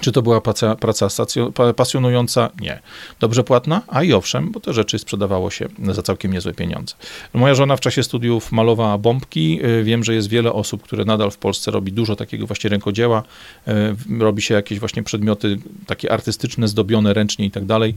[0.00, 1.08] Czy to była praca, praca
[1.76, 2.50] pasjonująca?
[2.60, 2.80] Nie.
[3.20, 3.82] Dobrze płatna?
[3.88, 6.94] A i owszem, bo te rzeczy sprzedawało się za całkiem niezłe pieniądze.
[7.34, 9.60] Moja żona w czasie studiów malowała bombki.
[9.64, 13.22] Y, wiem, że jest wiele osób, które nadal w Polsce robi dużo takiego właśnie rękodzieła.
[13.68, 13.72] Y,
[14.18, 17.94] robi się jakieś właśnie przedmioty takie artystyczne, zdobione ręcznie i tak dalej.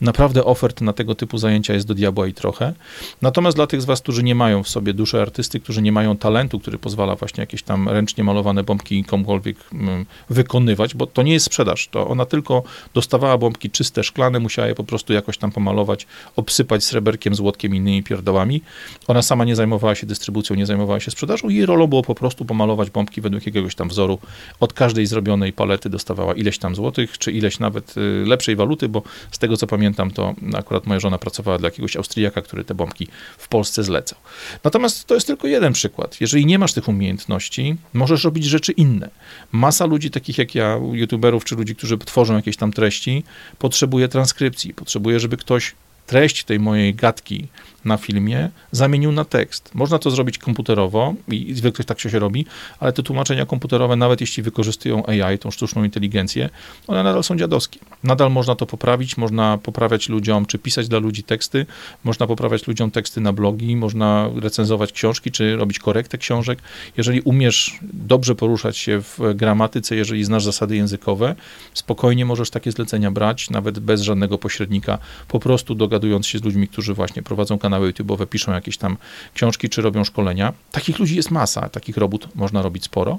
[0.00, 2.74] Naprawdę ofert na tego typu zajęcia jest do diabła i trochę.
[3.22, 6.16] Natomiast dla tych z Was, którzy nie mają w sobie duszy artysty, którzy nie mają
[6.16, 11.32] talentu, który pozwala właśnie jakieś tam ręcznie malowane bombki komukolwiek mm, wykonywać, bo to nie
[11.32, 12.62] jest sprzedaż, to ona tylko
[12.94, 17.78] dostawała bombki czyste, szklane, musiała je po prostu jakoś tam pomalować, obsypać sreberkiem, złotkiem i
[17.78, 18.62] innymi pierdołami.
[19.08, 21.48] Ona sama nie zajmowała się dystrybucją, nie zajmowała się sprzedażą.
[21.48, 24.18] Jej rolą było po prostu pomalować bombki według jakiegoś tam wzoru.
[24.60, 29.02] Od każdej zrobionej palety dostawała ileś tam złotych, czy ileś nawet y, lepszej waluty, bo
[29.30, 32.74] z tego co pamiętam, pamiętam, to akurat moja żona pracowała dla jakiegoś Austriaka, który te
[32.74, 34.18] bombki w Polsce zlecał.
[34.64, 36.20] Natomiast to jest tylko jeden przykład.
[36.20, 39.10] Jeżeli nie masz tych umiejętności, możesz robić rzeczy inne.
[39.52, 43.24] Masa ludzi, takich jak ja, youtuberów, czy ludzi, którzy tworzą jakieś tam treści,
[43.58, 45.74] potrzebuje transkrypcji, potrzebuje, żeby ktoś
[46.06, 47.48] treść tej mojej gadki
[47.84, 49.70] na filmie zamienił na tekst.
[49.74, 52.46] Można to zrobić komputerowo i zwykle tak się robi,
[52.80, 56.50] ale te tłumaczenia komputerowe, nawet jeśli wykorzystują AI, tą sztuczną inteligencję,
[56.86, 57.80] one nadal są dziadowskie.
[58.02, 61.66] Nadal można to poprawić, można poprawiać ludziom, czy pisać dla ludzi teksty,
[62.04, 66.58] można poprawiać ludziom teksty na blogi, można recenzować książki, czy robić korektę książek.
[66.96, 71.34] Jeżeli umiesz dobrze poruszać się w gramatyce, jeżeli znasz zasady językowe,
[71.74, 76.68] spokojnie możesz takie zlecenia brać, nawet bez żadnego pośrednika, po prostu dogadując się z ludźmi,
[76.68, 78.96] którzy właśnie prowadzą kanał kanały YouTube'owe piszą jakieś tam
[79.34, 80.52] książki czy robią szkolenia.
[80.72, 83.18] Takich ludzi jest masa, takich robót można robić sporo.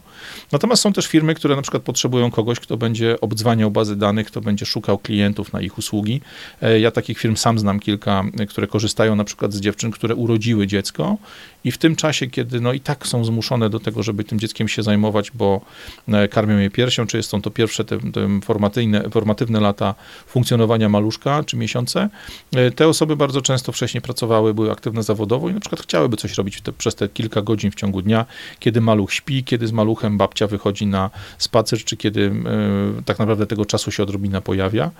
[0.52, 4.41] Natomiast są też firmy, które na przykład potrzebują kogoś, kto będzie obdzwaniał bazy danych, kto
[4.41, 6.22] będzie szukał klientów na ich usługi.
[6.62, 10.68] E, ja takich firm sam znam kilka, które korzystają na przykład z dziewczyn, które urodziły
[10.68, 11.18] dziecko
[11.65, 14.67] i w tym czasie, kiedy no i tak są zmuszone do tego, żeby tym dzieckiem
[14.67, 15.62] się zajmować, bo
[16.08, 19.95] e, karmią je piersią, czy są to pierwsze te, te formatywne, formatywne lata
[20.28, 22.10] funkcjonowania maluszka, czy miesiące,
[22.56, 26.34] e, te osoby bardzo często wcześniej pracowały, były aktywne zawodowo i na przykład chciałyby coś
[26.38, 28.25] robić te, przez te kilka godzin w ciągu dnia,
[28.60, 32.21] kiedy maluch śpi, kiedy z maluchem babcia wychodzi na spacer, czy kiedy
[32.99, 34.91] y, tak naprawdę tego czasu się odrobina pojawia.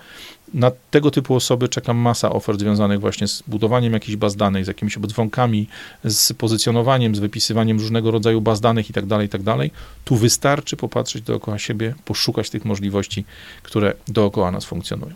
[0.54, 4.68] Na tego typu osoby czeka masa ofert związanych właśnie z budowaniem jakichś baz danych, z
[4.68, 5.66] jakimiś obdzwonkami,
[6.04, 9.44] z pozycjonowaniem, z wypisywaniem różnego rodzaju baz danych itd., tak itd.
[9.44, 9.70] Tak
[10.04, 13.24] tu wystarczy popatrzeć dookoła siebie, poszukać tych możliwości,
[13.62, 15.14] które dookoła nas funkcjonują.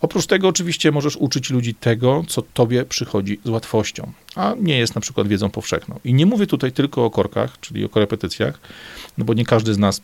[0.00, 4.94] Oprócz tego oczywiście możesz uczyć ludzi tego, co tobie przychodzi z łatwością, a nie jest
[4.94, 6.00] na przykład wiedzą powszechną.
[6.04, 8.60] I nie mówię tutaj tylko o korkach, czyli o korepetycjach,
[9.18, 10.00] no bo nie każdy z nas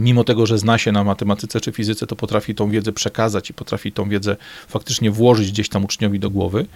[0.00, 3.54] mimo tego, że zna się na matematyce czy fizyce, to potrafi tą wiedzę przekazać i
[3.54, 4.36] potrafi tą wiedzę
[4.68, 6.66] faktycznie włożyć gdzieś tam uczniowi do głowy.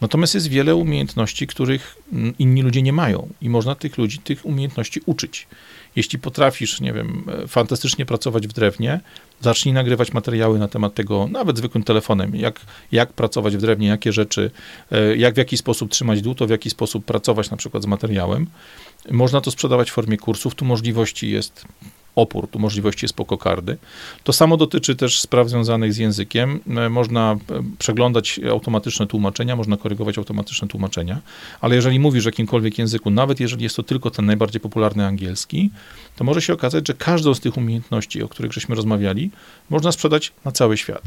[0.00, 4.46] Natomiast jest wiele umiejętności, których mm, inni ludzie nie mają i można tych ludzi tych
[4.46, 5.46] umiejętności uczyć.
[5.96, 9.00] Jeśli potrafisz, nie wiem, e, fantastycznie pracować w drewnie,
[9.40, 12.60] zacznij nagrywać materiały na temat tego, nawet zwykłym telefonem, jak,
[12.92, 14.50] jak pracować w drewnie, jakie rzeczy,
[14.90, 18.46] e, jak w jaki sposób trzymać dłuto, w jaki sposób pracować na przykład z materiałem.
[19.10, 21.64] Można to sprzedawać w formie kursów, tu możliwości jest
[22.16, 23.76] opór, tu możliwości jest pokokardy.
[24.24, 26.60] To samo dotyczy też spraw związanych z językiem.
[26.76, 31.20] E, można e, przeglądać automatyczne tłumaczenia, można korygować automatyczne tłumaczenia,
[31.60, 35.70] ale jeżeli mówisz w jakimkolwiek języku, nawet jeżeli jest to tylko ten najbardziej popularny angielski,
[36.16, 39.30] to może się okazać, że każdą z tych umiejętności, o których żeśmy rozmawiali,
[39.70, 41.02] można sprzedać na cały świat.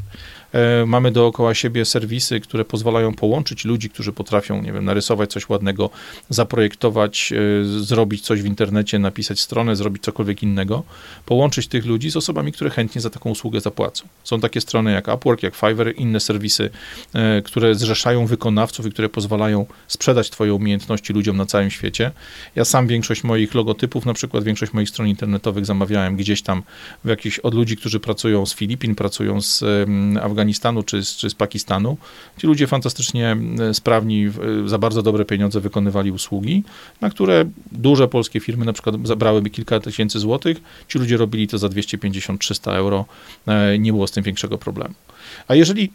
[0.55, 5.49] E, mamy dookoła siebie serwisy, które pozwalają połączyć ludzi, którzy potrafią, nie wiem, narysować coś
[5.49, 5.89] ładnego,
[6.29, 7.33] zaprojektować,
[7.63, 10.83] zrobić coś w internecie, napisać stronę, zrobić cokolwiek innego,
[11.25, 14.07] połączyć tych ludzi z osobami, które chętnie za taką usługę zapłacą.
[14.23, 16.69] Są takie strony jak Upwork, jak Fiverr, inne serwisy,
[17.13, 22.11] e, które zrzeszają wykonawców i które pozwalają sprzedać Twoje umiejętności ludziom na całym świecie.
[22.55, 26.63] Ja sam większość moich logotypów, na przykład większość moich stron internetowych zamawiałem gdzieś tam
[27.03, 29.63] w jakichś, od ludzi, którzy pracują z Filipin, pracują z
[30.21, 30.44] Afganistanu
[30.85, 31.97] czy, czy z Pakistanu.
[32.37, 33.37] Ci ludzie fantastycznie
[33.73, 34.31] sprawni,
[34.65, 36.63] za bardzo dobre pieniądze wykonywali usługi,
[37.01, 41.57] na które duże polskie firmy na przykład zabrałyby kilka tysięcy złotych, Ci ludzie robili to
[41.57, 43.05] za 250-300 euro,
[43.47, 44.93] e, nie było z tym większego problemu.
[45.47, 45.91] A jeżeli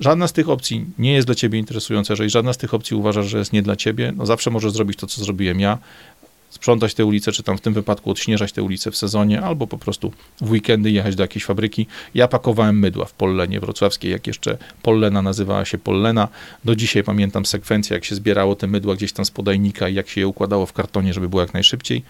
[0.00, 3.26] żadna z tych opcji nie jest dla ciebie interesująca, jeżeli żadna z tych opcji uważasz,
[3.26, 5.78] że jest nie dla ciebie, no zawsze możesz zrobić to, co zrobiłem ja,
[6.50, 9.78] sprzątać te ulice, czy tam w tym wypadku odśnieżać te ulice w sezonie, albo po
[9.78, 11.86] prostu w weekendy jechać do jakiejś fabryki.
[12.14, 16.28] Ja pakowałem mydła w Pollenie wrocławskiej, jak jeszcze Pollena nazywała się Pollena.
[16.64, 20.08] Do dzisiaj pamiętam sekwencję, jak się zbierało te mydła gdzieś tam z podajnika i jak
[20.08, 22.02] się je układało w kartonie, żeby było jak najszybciej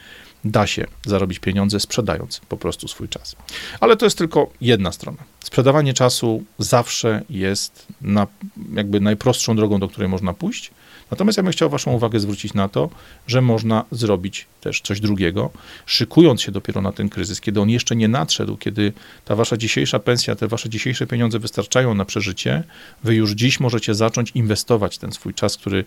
[0.45, 3.37] da się zarobić pieniądze sprzedając po prostu swój czas.
[3.81, 5.19] Ale to jest tylko jedna strona.
[5.41, 8.27] Sprzedawanie czasu zawsze jest na,
[8.75, 10.71] jakby najprostszą drogą, do której można pójść.
[11.11, 12.91] Natomiast ja bym chciał Waszą uwagę zwrócić na to,
[13.27, 15.51] że można zrobić też coś drugiego,
[15.87, 18.93] szykując się dopiero na ten kryzys, kiedy on jeszcze nie nadszedł, kiedy
[19.25, 22.65] ta Wasza dzisiejsza pensja, te Wasze dzisiejsze pieniądze wystarczają na przeżycie,
[23.05, 25.85] Wy już dziś możecie zacząć inwestować ten swój czas, który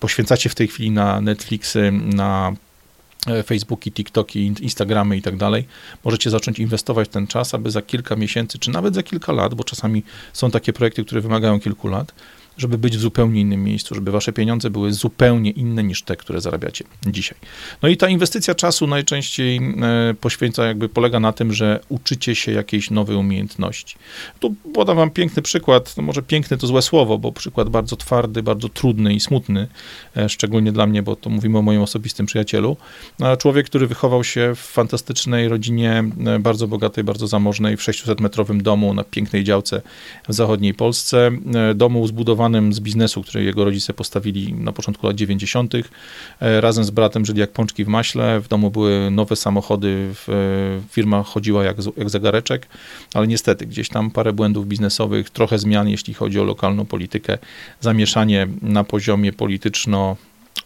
[0.00, 2.52] poświęcacie w tej chwili na Netflixy, na
[3.26, 5.64] E, Facebooki, TikToki, Instagramy i tak dalej,
[6.04, 9.64] możecie zacząć inwestować ten czas, aby za kilka miesięcy, czy nawet za kilka lat, bo
[9.64, 10.02] czasami
[10.32, 12.12] są takie projekty, które wymagają kilku lat,
[12.58, 16.40] żeby być w zupełnie innym miejscu, żeby wasze pieniądze były zupełnie inne niż te, które
[16.40, 17.38] zarabiacie dzisiaj.
[17.82, 22.52] No i ta inwestycja czasu najczęściej e, poświęca, jakby polega na tym, że uczycie się
[22.52, 23.96] jakiejś nowej umiejętności.
[24.40, 28.42] Tu podam wam piękny przykład, no może piękny to złe słowo, bo przykład bardzo twardy,
[28.42, 29.68] bardzo trudny i smutny,
[30.16, 32.76] e, szczególnie dla mnie, bo to mówimy o moim osobistym przyjacielu.
[33.18, 38.62] No, człowiek, który wychował się w fantastycznej rodzinie, e, bardzo bogatej, bardzo zamożnej, w 600-metrowym
[38.62, 39.82] domu na pięknej działce
[40.28, 41.30] w zachodniej Polsce,
[41.74, 45.74] domu zbudowanym z biznesu, który jego rodzice postawili na początku lat 90.
[46.40, 50.32] E, razem z bratem żyli jak pączki w maśle, w domu były nowe samochody, e,
[50.90, 52.66] firma chodziła jak, jak zegareczek,
[53.14, 57.38] ale niestety gdzieś tam parę błędów biznesowych, trochę zmian, jeśli chodzi o lokalną politykę,
[57.80, 60.16] zamieszanie na poziomie polityczno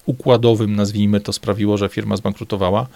[0.07, 2.87] układowym, nazwijmy to, sprawiło, że firma zbankrutowała.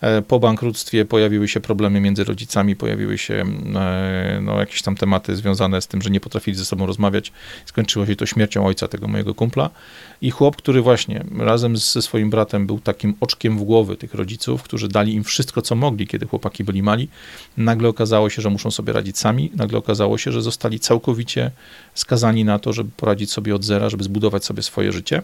[0.00, 3.34] E, po bankructwie pojawiły się problemy między rodzicami, pojawiły się
[3.74, 7.32] e, no, jakieś tam tematy związane z tym, że nie potrafili ze sobą rozmawiać.
[7.66, 9.70] Skończyło się to śmiercią ojca tego mojego kumpla.
[10.20, 14.62] I chłop, który właśnie razem ze swoim bratem był takim oczkiem w głowy tych rodziców,
[14.62, 17.08] którzy dali im wszystko, co mogli, kiedy chłopaki byli mali,
[17.56, 19.50] nagle okazało się, że muszą sobie radzić sami.
[19.56, 21.50] Nagle okazało się, że zostali całkowicie
[21.94, 25.22] skazani na to, żeby poradzić sobie od zera, żeby zbudować sobie swoje życie.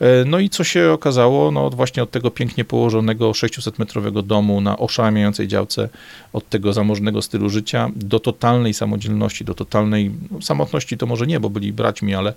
[0.00, 1.50] E, no i co się okazało?
[1.50, 5.88] No właśnie od tego pięknie położonego 600-metrowego domu na oszałamiającej działce,
[6.34, 11.40] od tego zamożnego stylu życia do totalnej samodzielności, do totalnej no, samotności to może nie,
[11.40, 12.34] bo byli braćmi, ale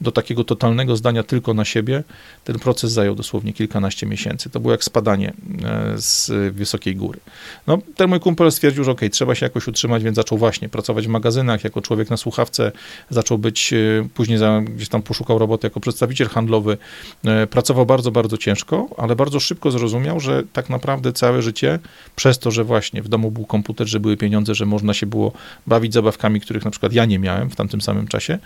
[0.00, 2.02] do takiego totalnego zdania tylko na siebie,
[2.44, 4.50] ten proces zajął dosłownie kilkanaście miesięcy.
[4.50, 5.32] To było jak spadanie
[5.64, 7.20] e, z wysokiej góry.
[7.66, 11.06] No, ten mój kumpel stwierdził, że ok, trzeba się jakoś utrzymać, więc zaczął właśnie pracować
[11.06, 12.72] w magazynach, jako człowiek na słuchawce,
[13.10, 16.76] zaczął być, e, później za, gdzieś tam poszukał roboty jako przedstawiciel handlowy,
[17.24, 21.78] e, pracował bardzo, bardzo ciężko, ale bardzo szybko zrozumiał, że tak naprawdę całe życie,
[22.16, 25.32] przez to, że właśnie w domu był komputer, że były pieniądze, że można się było
[25.66, 28.38] bawić zabawkami, których na przykład ja nie miałem w tamtym samym czasie,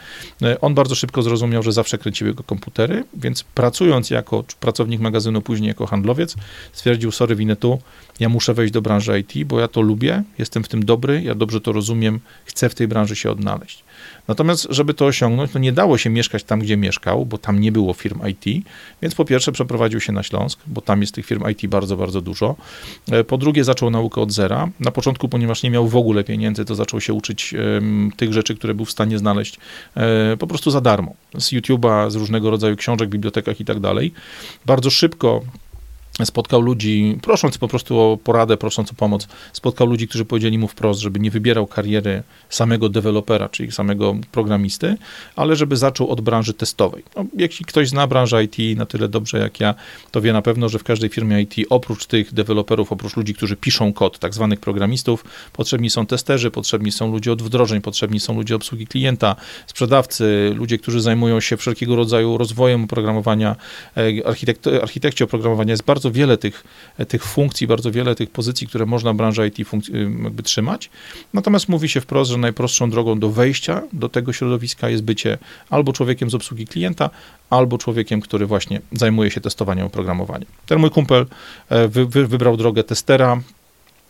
[0.60, 5.68] on bardzo szybko zrozumiał, że zawsze kręciły go komputery, więc pracując jako pracownik magazynu, później
[5.68, 6.36] jako handlowiec,
[6.72, 7.78] stwierdził, sorry Winetu,
[8.20, 11.34] ja muszę wejść do branży IT, bo ja to lubię, jestem w tym dobry, ja
[11.34, 13.83] dobrze to rozumiem, chcę w tej branży się odnaleźć.
[14.28, 17.72] Natomiast, żeby to osiągnąć, to nie dało się mieszkać tam, gdzie mieszkał, bo tam nie
[17.72, 18.64] było firm IT,
[19.02, 22.20] więc po pierwsze przeprowadził się na Śląsk, bo tam jest tych firm IT bardzo, bardzo
[22.20, 22.56] dużo.
[23.10, 24.68] E, po drugie zaczął naukę od zera.
[24.80, 27.54] Na początku, ponieważ nie miał w ogóle pieniędzy, to zaczął się uczyć
[28.16, 29.58] tych rzeczy, które był w stanie znaleźć
[29.96, 31.14] um, po prostu za darmo.
[31.38, 34.12] Z YouTube'a, z różnego rodzaju książek, bibliotekach i tak dalej.
[34.66, 35.42] Bardzo szybko
[36.24, 40.68] spotkał ludzi, prosząc po prostu o poradę, prosząc o pomoc, spotkał ludzi, którzy powiedzieli mu
[40.68, 44.96] wprost, żeby nie wybierał kariery samego dewelopera, czyli samego programisty,
[45.36, 47.02] ale żeby zaczął od branży testowej.
[47.16, 49.74] No, jeśli ktoś zna branżę IT na tyle dobrze jak ja,
[50.10, 53.56] to wie na pewno, że w każdej firmie IT oprócz tych deweloperów, oprócz ludzi, którzy
[53.56, 58.34] piszą kod, tak zwanych programistów, potrzebni są testerzy, potrzebni są ludzie od wdrożeń, potrzebni są
[58.34, 59.36] ludzie obsługi klienta,
[59.66, 63.56] sprzedawcy, ludzie, którzy zajmują się wszelkiego rodzaju rozwojem oprogramowania,
[63.96, 66.64] e, architekt, architekci oprogramowania jest bardzo bardzo wiele tych,
[67.08, 69.68] tych funkcji, bardzo wiele tych pozycji, które można w branży IT
[70.24, 70.90] jakby trzymać.
[71.34, 75.38] Natomiast mówi się wprost, że najprostszą drogą do wejścia do tego środowiska jest bycie
[75.70, 77.10] albo człowiekiem z obsługi klienta,
[77.50, 80.46] albo człowiekiem, który właśnie zajmuje się testowaniem oprogramowania.
[80.66, 81.26] Ten mój kumpel
[81.68, 83.40] e, wy, wy, wybrał drogę testera,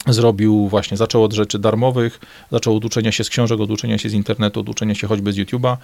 [0.07, 2.20] zrobił właśnie, zaczął od rzeczy darmowych,
[2.52, 5.32] zaczął od uczenia się z książek, od uczenia się z internetu, od uczenia się choćby
[5.32, 5.76] z YouTube'a.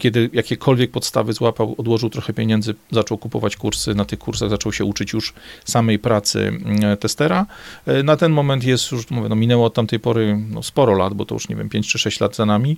[0.00, 4.84] Kiedy jakiekolwiek podstawy złapał, odłożył trochę pieniędzy, zaczął kupować kursy, na tych kursach zaczął się
[4.84, 5.32] uczyć już
[5.64, 7.46] samej pracy mm, testera.
[7.86, 11.14] E, na ten moment jest już, mówię, no minęło od tamtej pory no sporo lat,
[11.14, 12.76] bo to już, nie wiem, 5 czy 6 lat za nami.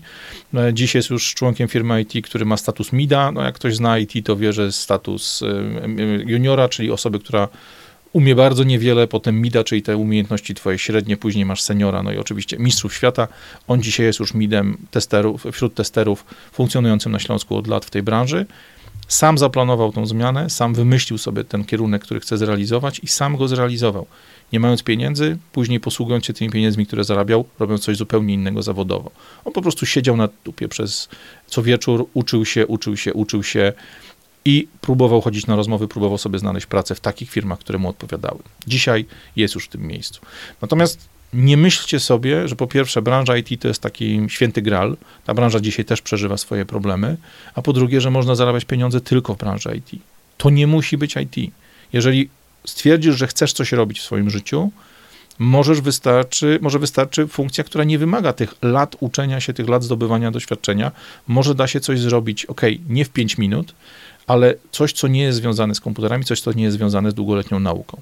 [0.55, 3.33] E, dziś jest już członkiem firmy IT, który ma status MIDA.
[3.33, 5.47] No jak ktoś zna IT, to wie, że status e,
[6.27, 7.49] juniora, czyli osoby, która
[8.13, 12.19] umie bardzo niewiele, potem mida, czyli te umiejętności twoje średnie, później masz seniora, no i
[12.19, 13.29] oczywiście mistrzów świata.
[13.69, 18.03] On dzisiaj jest już midem testerów, wśród testerów funkcjonującym na Śląsku od lat w tej
[18.03, 18.47] branży.
[19.09, 23.49] Sam zaplanował tą zmianę, sam wymyślił sobie ten kierunek, który chce zrealizować i sam go
[23.49, 24.07] zrealizował.
[24.53, 29.11] Nie mając pieniędzy, później posługując się tymi pieniędzmi, które zarabiał, robiąc coś zupełnie innego zawodowo.
[29.45, 31.09] On po prostu siedział na dupie przez
[31.47, 33.73] co wieczór, uczył się, uczył się, uczył się,
[34.45, 38.39] i próbował chodzić na rozmowy, próbował sobie znaleźć pracę w takich firmach, które mu odpowiadały.
[38.67, 39.05] Dzisiaj
[39.37, 40.21] jest już w tym miejscu.
[40.63, 45.35] Natomiast nie myślcie sobie, że po pierwsze branża IT to jest taki święty gral, ta
[45.35, 47.17] branża dzisiaj też przeżywa swoje problemy,
[47.55, 50.03] a po drugie, że można zarabiać pieniądze tylko w branży IT.
[50.39, 51.53] To nie musi być IT.
[51.93, 52.29] Jeżeli
[52.67, 54.71] stwierdzisz, że chcesz coś robić w swoim życiu,
[55.39, 60.31] możesz wystarczy, może wystarczy funkcja, która nie wymaga tych lat uczenia się, tych lat zdobywania
[60.31, 60.93] doświadczenia.
[61.29, 63.75] Może da się coś zrobić, ok, nie w 5 minut,
[64.27, 67.61] ale coś, co nie jest związane z komputerami, coś, co nie jest związane z długoletnią
[67.61, 68.01] nauką.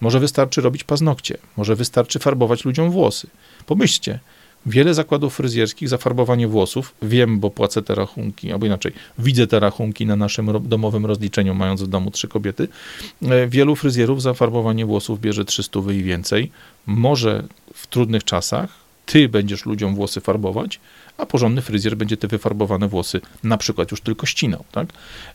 [0.00, 3.28] Może wystarczy robić paznokcie, może wystarczy farbować ludziom włosy.
[3.66, 4.18] Pomyślcie,
[4.66, 10.06] wiele zakładów fryzjerskich zafarbowanie włosów, wiem, bo płacę te rachunki, albo inaczej, widzę te rachunki
[10.06, 12.68] na naszym domowym rozliczeniu, mając w domu trzy kobiety.
[13.22, 16.50] E, wielu fryzjerów zafarbowanie włosów bierze 300 i więcej.
[16.86, 17.44] Może
[17.74, 18.70] w trudnych czasach
[19.06, 20.80] ty będziesz ludziom włosy farbować,
[21.20, 24.88] a porządny fryzjer będzie te wyfarbowane włosy na przykład już tylko ścinał, tak?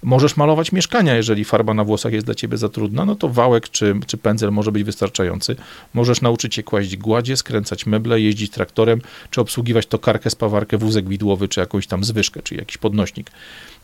[0.03, 3.69] Możesz malować mieszkania, jeżeli farba na włosach jest dla ciebie za trudna, no to wałek
[3.69, 5.55] czy, czy pędzel może być wystarczający.
[5.93, 11.47] Możesz nauczyć się kłaść gładzie, skręcać meble, jeździć traktorem, czy obsługiwać tokarkę, spawarkę, wózek widłowy,
[11.47, 13.31] czy jakąś tam zwyżkę, czy jakiś podnośnik.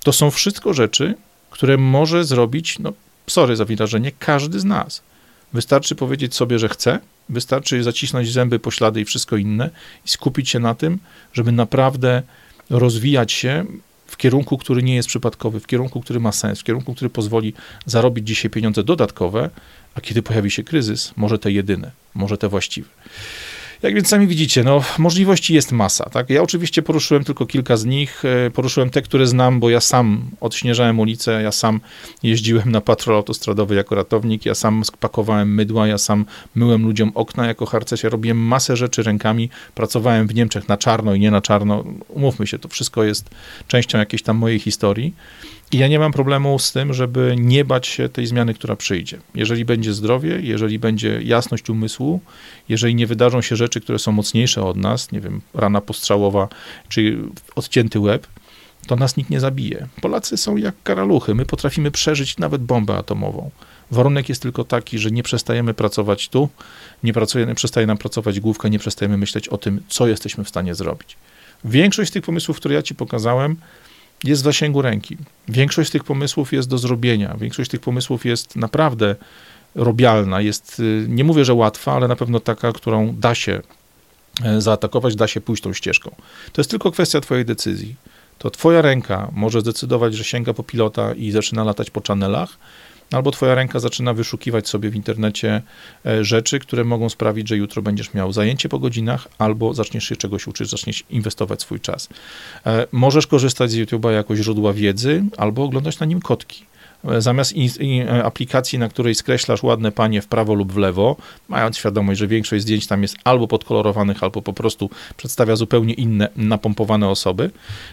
[0.03, 1.15] To są wszystko rzeczy,
[1.49, 2.93] które może zrobić, no
[3.27, 5.01] sorry za wyrażenie, każdy z nas.
[5.53, 6.99] Wystarczy powiedzieć sobie, że chce,
[7.29, 9.69] wystarczy zacisnąć zęby, poślady i wszystko inne
[10.05, 10.99] i skupić się na tym,
[11.33, 12.23] żeby naprawdę
[12.69, 13.65] rozwijać się
[14.07, 17.53] w kierunku, który nie jest przypadkowy, w kierunku, który ma sens, w kierunku, który pozwoli
[17.85, 19.49] zarobić dzisiaj pieniądze dodatkowe,
[19.95, 22.89] a kiedy pojawi się kryzys, może te jedyne, może te właściwe.
[23.81, 26.09] Jak więc sami widzicie, no, możliwości jest masa.
[26.09, 26.29] Tak?
[26.29, 28.23] Ja oczywiście poruszyłem tylko kilka z nich.
[28.25, 31.79] E, poruszyłem te, które znam, bo ja sam odśnieżałem ulicę, ja sam
[32.23, 36.25] jeździłem na patrol autostradowy jako ratownik, ja sam spakowałem mydła, ja sam
[36.55, 41.13] myłem ludziom okna jako harcerz, ja robiłem masę rzeczy rękami, pracowałem w Niemczech na czarno
[41.13, 41.83] i nie na czarno.
[42.07, 43.29] Umówmy się, to wszystko jest
[43.67, 45.13] częścią jakiejś tam mojej historii.
[45.71, 49.19] I ja nie mam problemu z tym, żeby nie bać się tej zmiany, która przyjdzie.
[49.35, 52.19] Jeżeli będzie zdrowie, jeżeli będzie jasność umysłu,
[52.69, 56.47] jeżeli nie wydarzą się rzeczy, które są mocniejsze od nas, nie wiem, rana postrzałowa
[56.89, 57.17] czy
[57.55, 58.27] odcięty łeb,
[58.87, 59.87] to nas nikt nie zabije.
[60.01, 63.51] Polacy są jak karaluchy, my potrafimy przeżyć nawet bombę atomową.
[63.91, 66.49] Warunek jest tylko taki, że nie przestajemy pracować tu,
[67.03, 70.75] nie, pracujemy, przestaje nam pracować główka, nie przestajemy myśleć o tym, co jesteśmy w stanie
[70.75, 71.17] zrobić.
[71.65, 73.57] Większość z tych pomysłów, które ja ci pokazałem,
[74.23, 75.17] jest w zasięgu ręki.
[75.47, 77.35] Większość z tych pomysłów jest do zrobienia.
[77.37, 79.15] Większość tych pomysłów jest naprawdę
[79.75, 80.41] robialna.
[80.41, 83.61] Jest, y, nie mówię, że łatwa, ale na pewno taka, którą da się
[84.43, 86.15] e, zaatakować, da się pójść tą ścieżką.
[86.53, 87.95] To jest tylko kwestia twojej decyzji.
[88.37, 92.57] To twoja ręka może zdecydować, że sięga po pilota i zaczyna latać po channelach,
[93.11, 95.61] albo twoja ręka zaczyna wyszukiwać sobie w internecie
[96.05, 100.15] e, rzeczy, które mogą sprawić, że jutro będziesz miał zajęcie po godzinach, albo zaczniesz się
[100.15, 102.09] czegoś uczyć, zaczniesz inwestować swój czas.
[102.65, 106.70] E, możesz korzystać z YouTube'a jako źródła wiedzy, albo oglądać na nim kotki.
[107.19, 107.53] Zamiast
[108.07, 111.15] e, aplikacji, na której skreślasz ładne panie w prawo lub w lewo,
[111.49, 116.29] mając świadomość, że większość zdjęć tam jest albo podkolorowanych, albo po prostu przedstawia zupełnie inne,
[116.35, 117.51] napompowane osoby,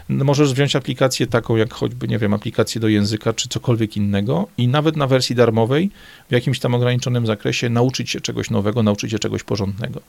[0.08, 4.68] możesz wziąć aplikację taką jak choćby, nie wiem, aplikację do języka, czy cokolwiek innego i
[4.68, 5.90] nawet na wersji darmowej,
[6.28, 10.00] w jakimś tam ograniczonym zakresie, nauczyć się czegoś nowego, nauczyć się czegoś porządnego.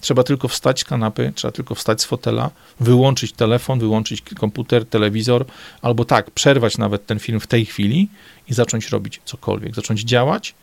[0.00, 5.44] Trzeba tylko wstać z kanapy, trzeba tylko wstać z fotela, wyłączyć telefon, wyłączyć komputer, telewizor,
[5.82, 8.08] albo tak, przerwać nawet ten film w tej chwili
[8.48, 10.54] i zacząć robić cokolwiek, zacząć działać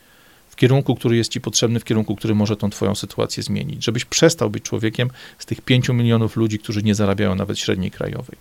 [0.49, 3.83] w kierunku, który jest ci potrzebny, w kierunku, który może tą twoją sytuację zmienić.
[3.83, 5.09] Żebyś przestał być człowiekiem
[5.39, 8.37] z tych pięciu milionów ludzi, którzy nie zarabiają nawet średniej krajowej.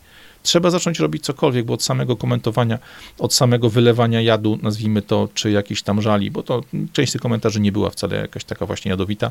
[0.46, 2.78] Trzeba zacząć robić cokolwiek, bo od samego komentowania,
[3.18, 7.60] od samego wylewania jadu, nazwijmy to, czy jakiś tam żali, bo to część tych komentarzy
[7.60, 9.30] nie była wcale jakaś taka właśnie jadowita,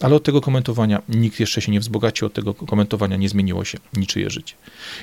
[0.00, 3.78] ale od tego komentowania nikt jeszcze się nie wzbogacił, od tego komentowania nie zmieniło się
[3.96, 4.54] niczyje życie.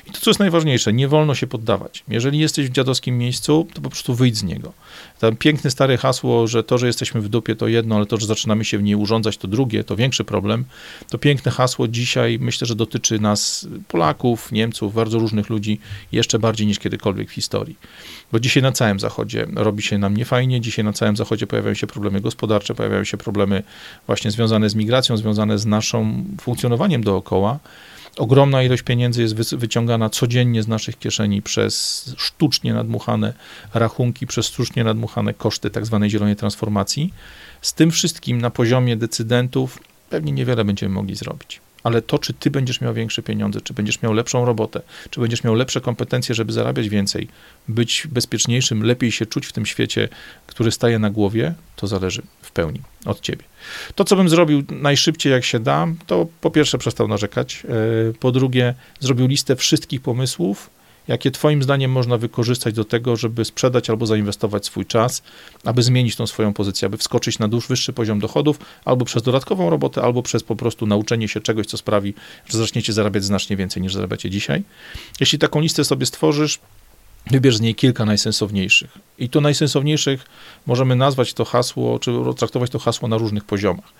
[0.06, 2.04] I to, co jest najważniejsze, nie wolno się poddawać.
[2.08, 4.72] Jeżeli jesteś w dziadowskim miejscu, to po prostu wyjdź z niego.
[5.18, 8.26] Tam piękne stare hasło, że to, że jesteśmy w dupie to jedno, ale to, że
[8.26, 10.64] zaczynamy się w niej urządzać to drugie, to większy problem.
[11.10, 15.80] To piękne hasło dzisiaj myślę, że dotyczy nas Polaków, Niemców, bardzo różnych ludzi
[16.12, 17.76] jeszcze bardziej niż kiedykolwiek w historii.
[18.32, 21.86] Bo dzisiaj na całym Zachodzie robi się nam niefajnie, dzisiaj na całym Zachodzie pojawiają się
[21.86, 23.62] problemy gospodarcze, pojawiają się problemy
[24.06, 27.58] właśnie związane z migracją, związane z naszym funkcjonowaniem dookoła.
[28.16, 33.32] Ogromna ilość pieniędzy jest wyciągana codziennie z naszych kieszeni przez sztucznie nadmuchane
[33.74, 37.14] rachunki, przez sztucznie nadmuchane koszty tak zwanej zielonej transformacji.
[37.62, 39.78] Z tym wszystkim na poziomie decydentów
[40.10, 44.02] pewnie niewiele będziemy mogli zrobić ale to, czy ty będziesz miał większe pieniądze, czy będziesz
[44.02, 47.28] miał lepszą robotę, czy będziesz miał lepsze kompetencje, żeby zarabiać więcej,
[47.68, 50.08] być bezpieczniejszym, lepiej się czuć w tym świecie,
[50.46, 53.44] który staje na głowie, to zależy w pełni od ciebie.
[53.94, 57.62] To, co bym zrobił najszybciej, jak się da, to po pierwsze przestał narzekać,
[58.10, 60.70] e, po drugie zrobił listę wszystkich pomysłów,
[61.08, 65.22] jakie Twoim zdaniem można wykorzystać do tego, żeby sprzedać albo zainwestować swój czas,
[65.64, 69.70] aby zmienić tą swoją pozycję, aby wskoczyć na dłuż, wyższy poziom dochodów, albo przez dodatkową
[69.70, 72.14] robotę, albo przez po prostu nauczenie się czegoś, co sprawi,
[72.46, 74.62] że zaczniecie zarabiać znacznie więcej niż zarabiacie dzisiaj.
[75.20, 76.58] Jeśli taką listę sobie stworzysz,
[77.30, 78.98] Wybierz z niej kilka najsensowniejszych.
[79.18, 80.24] I to najsensowniejszych
[80.66, 83.92] możemy nazwać to hasło, czy traktować to hasło na różnych poziomach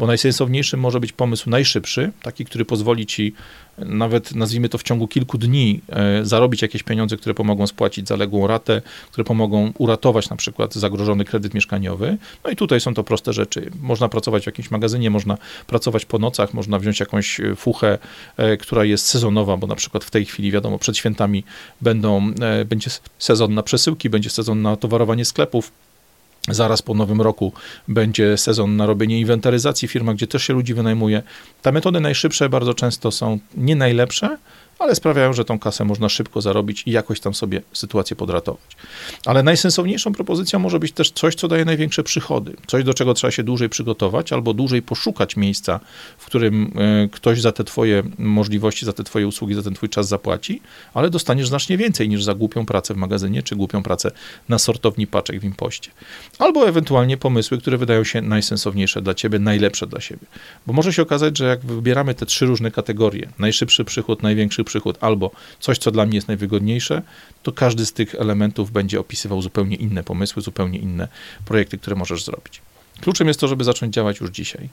[0.00, 3.34] bo najsensowniejszym może być pomysł najszybszy, taki, który pozwoli ci
[3.78, 8.46] nawet, nazwijmy to w ciągu kilku dni, e, zarobić jakieś pieniądze, które pomogą spłacić zaległą
[8.46, 8.82] ratę,
[9.12, 12.16] które pomogą uratować na przykład zagrożony kredyt mieszkaniowy.
[12.44, 13.70] No i tutaj są to proste rzeczy.
[13.80, 17.98] Można pracować w jakimś magazynie, można pracować po nocach, można wziąć jakąś fuchę,
[18.36, 21.44] e, która jest sezonowa, bo na przykład w tej chwili, wiadomo, przed świętami
[21.80, 25.72] będą, e, będzie sezon na przesyłki, będzie sezon na towarowanie sklepów,
[26.48, 27.52] Zaraz po nowym roku
[27.88, 31.22] będzie sezon na robienie inwentaryzacji w firmach, gdzie też się ludzi wynajmuje.
[31.62, 34.38] Te metody najszybsze bardzo często są nie najlepsze,
[34.80, 38.76] ale sprawiają, że tą kasę można szybko zarobić i jakoś tam sobie sytuację podratować.
[39.26, 43.30] Ale najsensowniejszą propozycją może być też coś, co daje największe przychody, coś, do czego trzeba
[43.30, 45.80] się dłużej przygotować albo dłużej poszukać miejsca,
[46.18, 49.88] w którym e, ktoś za te twoje możliwości, za te twoje usługi, za ten twój
[49.88, 50.62] czas zapłaci,
[50.94, 54.10] ale dostaniesz znacznie więcej niż za głupią pracę w magazynie, czy głupią pracę
[54.48, 55.90] na sortowni paczek w impoście.
[56.38, 60.26] Albo ewentualnie pomysły, które wydają się najsensowniejsze dla ciebie, najlepsze dla siebie.
[60.66, 64.98] Bo może się okazać, że jak wybieramy te trzy różne kategorie, najszybszy przychód, największy przychód
[65.00, 67.02] albo coś, co dla mnie jest najwygodniejsze,
[67.42, 71.08] to każdy z tych elementów będzie opisywał zupełnie inne pomysły, zupełnie inne
[71.44, 72.62] projekty, które możesz zrobić.
[73.00, 74.68] Kluczem jest to, żeby zacząć działać już dzisiaj.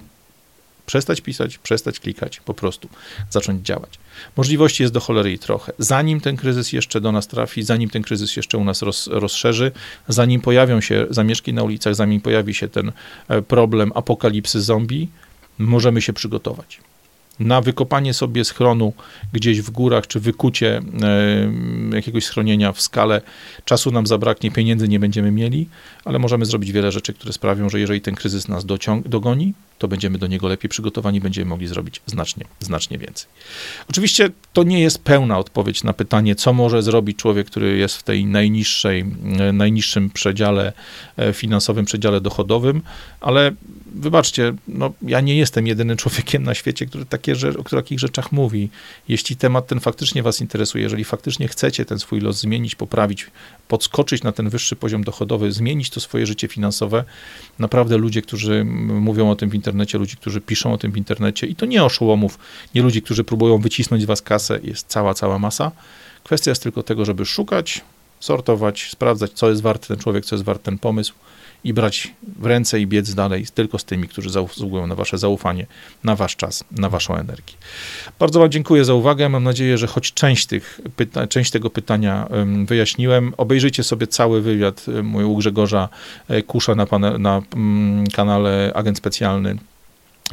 [0.86, 2.90] Przestać pisać, przestać klikać, po prostu
[3.30, 4.00] zacząć działać.
[4.38, 5.74] Możliwości jest do cholery i trochę.
[5.80, 9.72] Zanim ten kryzys jeszcze do nas trafi, zanim ten kryzys jeszcze u nas roz, rozszerzy,
[10.08, 12.92] zanim pojawią się zamieszki na ulicach, zanim pojawi się ten
[13.28, 15.08] e, problem apokalipsy zombie,
[15.58, 16.80] możemy się przygotować
[17.40, 18.94] na wykopanie sobie schronu
[19.34, 20.82] gdzieś w górach, czy wykucie
[21.92, 23.22] e, jakiegoś schronienia w skale,
[23.66, 25.70] czasu nam zabraknie, pieniędzy nie będziemy mieli,
[26.06, 28.66] ale możemy zrobić wiele rzeczy, które sprawią, że jeżeli ten kryzys nas
[29.06, 33.30] dogoni, to będziemy do niego lepiej przygotowani, będziemy mogli zrobić znacznie, znacznie więcej.
[33.90, 38.04] Oczywiście to nie jest pełna odpowiedź na pytanie, co może zrobić człowiek, który jest w
[38.04, 39.06] tej najniższej,
[39.40, 40.74] e, najniższym przedziale
[41.18, 42.82] e, finansowym, przedziale dochodowym,
[43.22, 43.52] ale
[43.96, 48.70] wybaczcie, no, ja nie jestem jedynym człowiekiem na świecie, który takie, o takich rzeczach mówi.
[49.08, 53.28] Jeśli temat ten faktycznie was interesuje, jeżeli faktycznie chcecie ten swój los zmienić, poprawić,
[53.68, 57.04] podskoczyć na ten wyższy poziom dochodowy, zmienić to swoje życie finansowe,
[57.60, 61.48] naprawdę ludzie, którzy mówią o tym w internecie, ludzie, którzy piszą o tym w internecie
[61.48, 62.40] i to nie oszołomów,
[62.76, 65.72] nie ludzi, którzy próbują wycisnąć z was kasę, jest cała, cała masa.
[66.24, 67.82] Kwestia jest tylko tego, żeby szukać,
[68.20, 71.14] sortować, sprawdzać, co jest wart ten człowiek, co jest wart ten pomysł
[71.68, 75.68] i brać w ręce i biec dalej tylko z tymi, którzy zasługują na wasze zaufanie,
[76.04, 77.54] na wasz czas, na waszą energię.
[78.20, 79.30] Bardzo wam dziękuję za uwagę.
[79.30, 82.28] Mam nadzieję, że choć część, tych pyta- część tego pytania
[82.66, 83.34] wyjaśniłem.
[83.38, 85.90] Obejrzyjcie sobie cały wywiad mój u Grzegorza
[86.28, 86.86] e, Kusza na,
[87.20, 89.58] na mm, kanale Agent Specjalny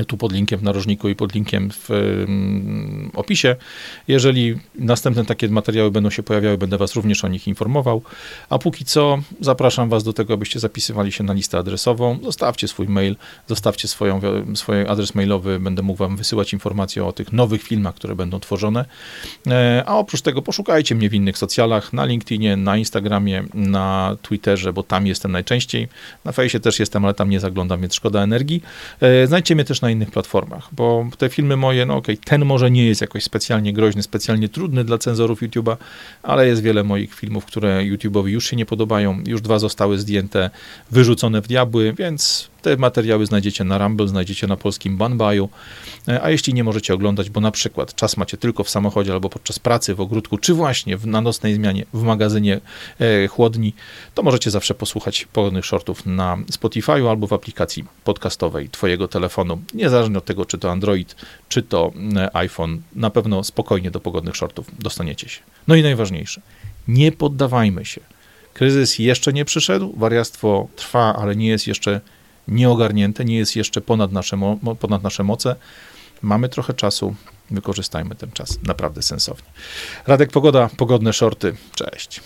[0.06, 3.56] tu pod linkiem w narożniku i pod linkiem w um, opisie.
[4.08, 8.02] Jeżeli następne takie materiały będą się pojawiały, będę Was również o nich informował.
[8.50, 12.18] A póki co zapraszam Was do tego, abyście zapisywali się na listę adresową.
[12.22, 13.16] Zostawcie swój mail,
[13.46, 14.20] zostawcie swoją,
[14.54, 18.84] swój adres mailowy, będę mógł Wam wysyłać informacje o tych nowych filmach, które będą tworzone.
[19.46, 24.72] E, a oprócz tego poszukajcie mnie w innych socjalach, na LinkedInie, na Instagramie, na Twitterze,
[24.72, 25.88] bo tam jestem najczęściej.
[26.24, 28.62] Na fejsie też jestem, ale tam nie zaglądam, więc szkoda energii.
[29.00, 32.44] E, znajdźcie mnie też na innych platformach, bo te filmy moje, no okej, okay, ten
[32.44, 35.76] może nie jest jakoś specjalnie groźny, specjalnie trudny dla cenzorów YouTube'a,
[36.22, 40.50] ale jest wiele moich filmów, które YouTube'owi już się nie podobają, już dwa zostały zdjęte,
[40.90, 45.48] wyrzucone w diabły, więc te materiały znajdziecie na Rumble, znajdziecie na polskim Banbaju,
[46.08, 49.28] e, a jeśli nie możecie oglądać, bo na przykład czas macie tylko w samochodzie albo
[49.28, 52.60] podczas pracy w ogródku, czy właśnie w, na nocnej zmianie w magazynie
[53.00, 53.74] e, chłodni,
[54.14, 60.18] to możecie zawsze posłuchać pogodnych shortów na Spotify'u albo w aplikacji podcastowej twojego telefonu, niezależnie
[60.18, 61.16] od tego, czy to Android,
[61.48, 65.40] czy to e, iPhone, na pewno spokojnie do pogodnych shortów dostaniecie się.
[65.68, 66.40] No i najważniejsze,
[66.88, 68.00] nie poddawajmy się.
[68.54, 72.00] Kryzys jeszcze nie przyszedł, wariactwo trwa, ale nie jest jeszcze
[72.48, 75.56] nieogarnięte, nie jest jeszcze ponad nasze, ponad nasze moce.
[76.22, 77.14] Mamy trochę czasu,
[77.50, 79.48] wykorzystajmy ten czas naprawdę sensownie.
[80.06, 81.56] Radek Pogoda, pogodne shorty.
[81.74, 82.20] Cześć.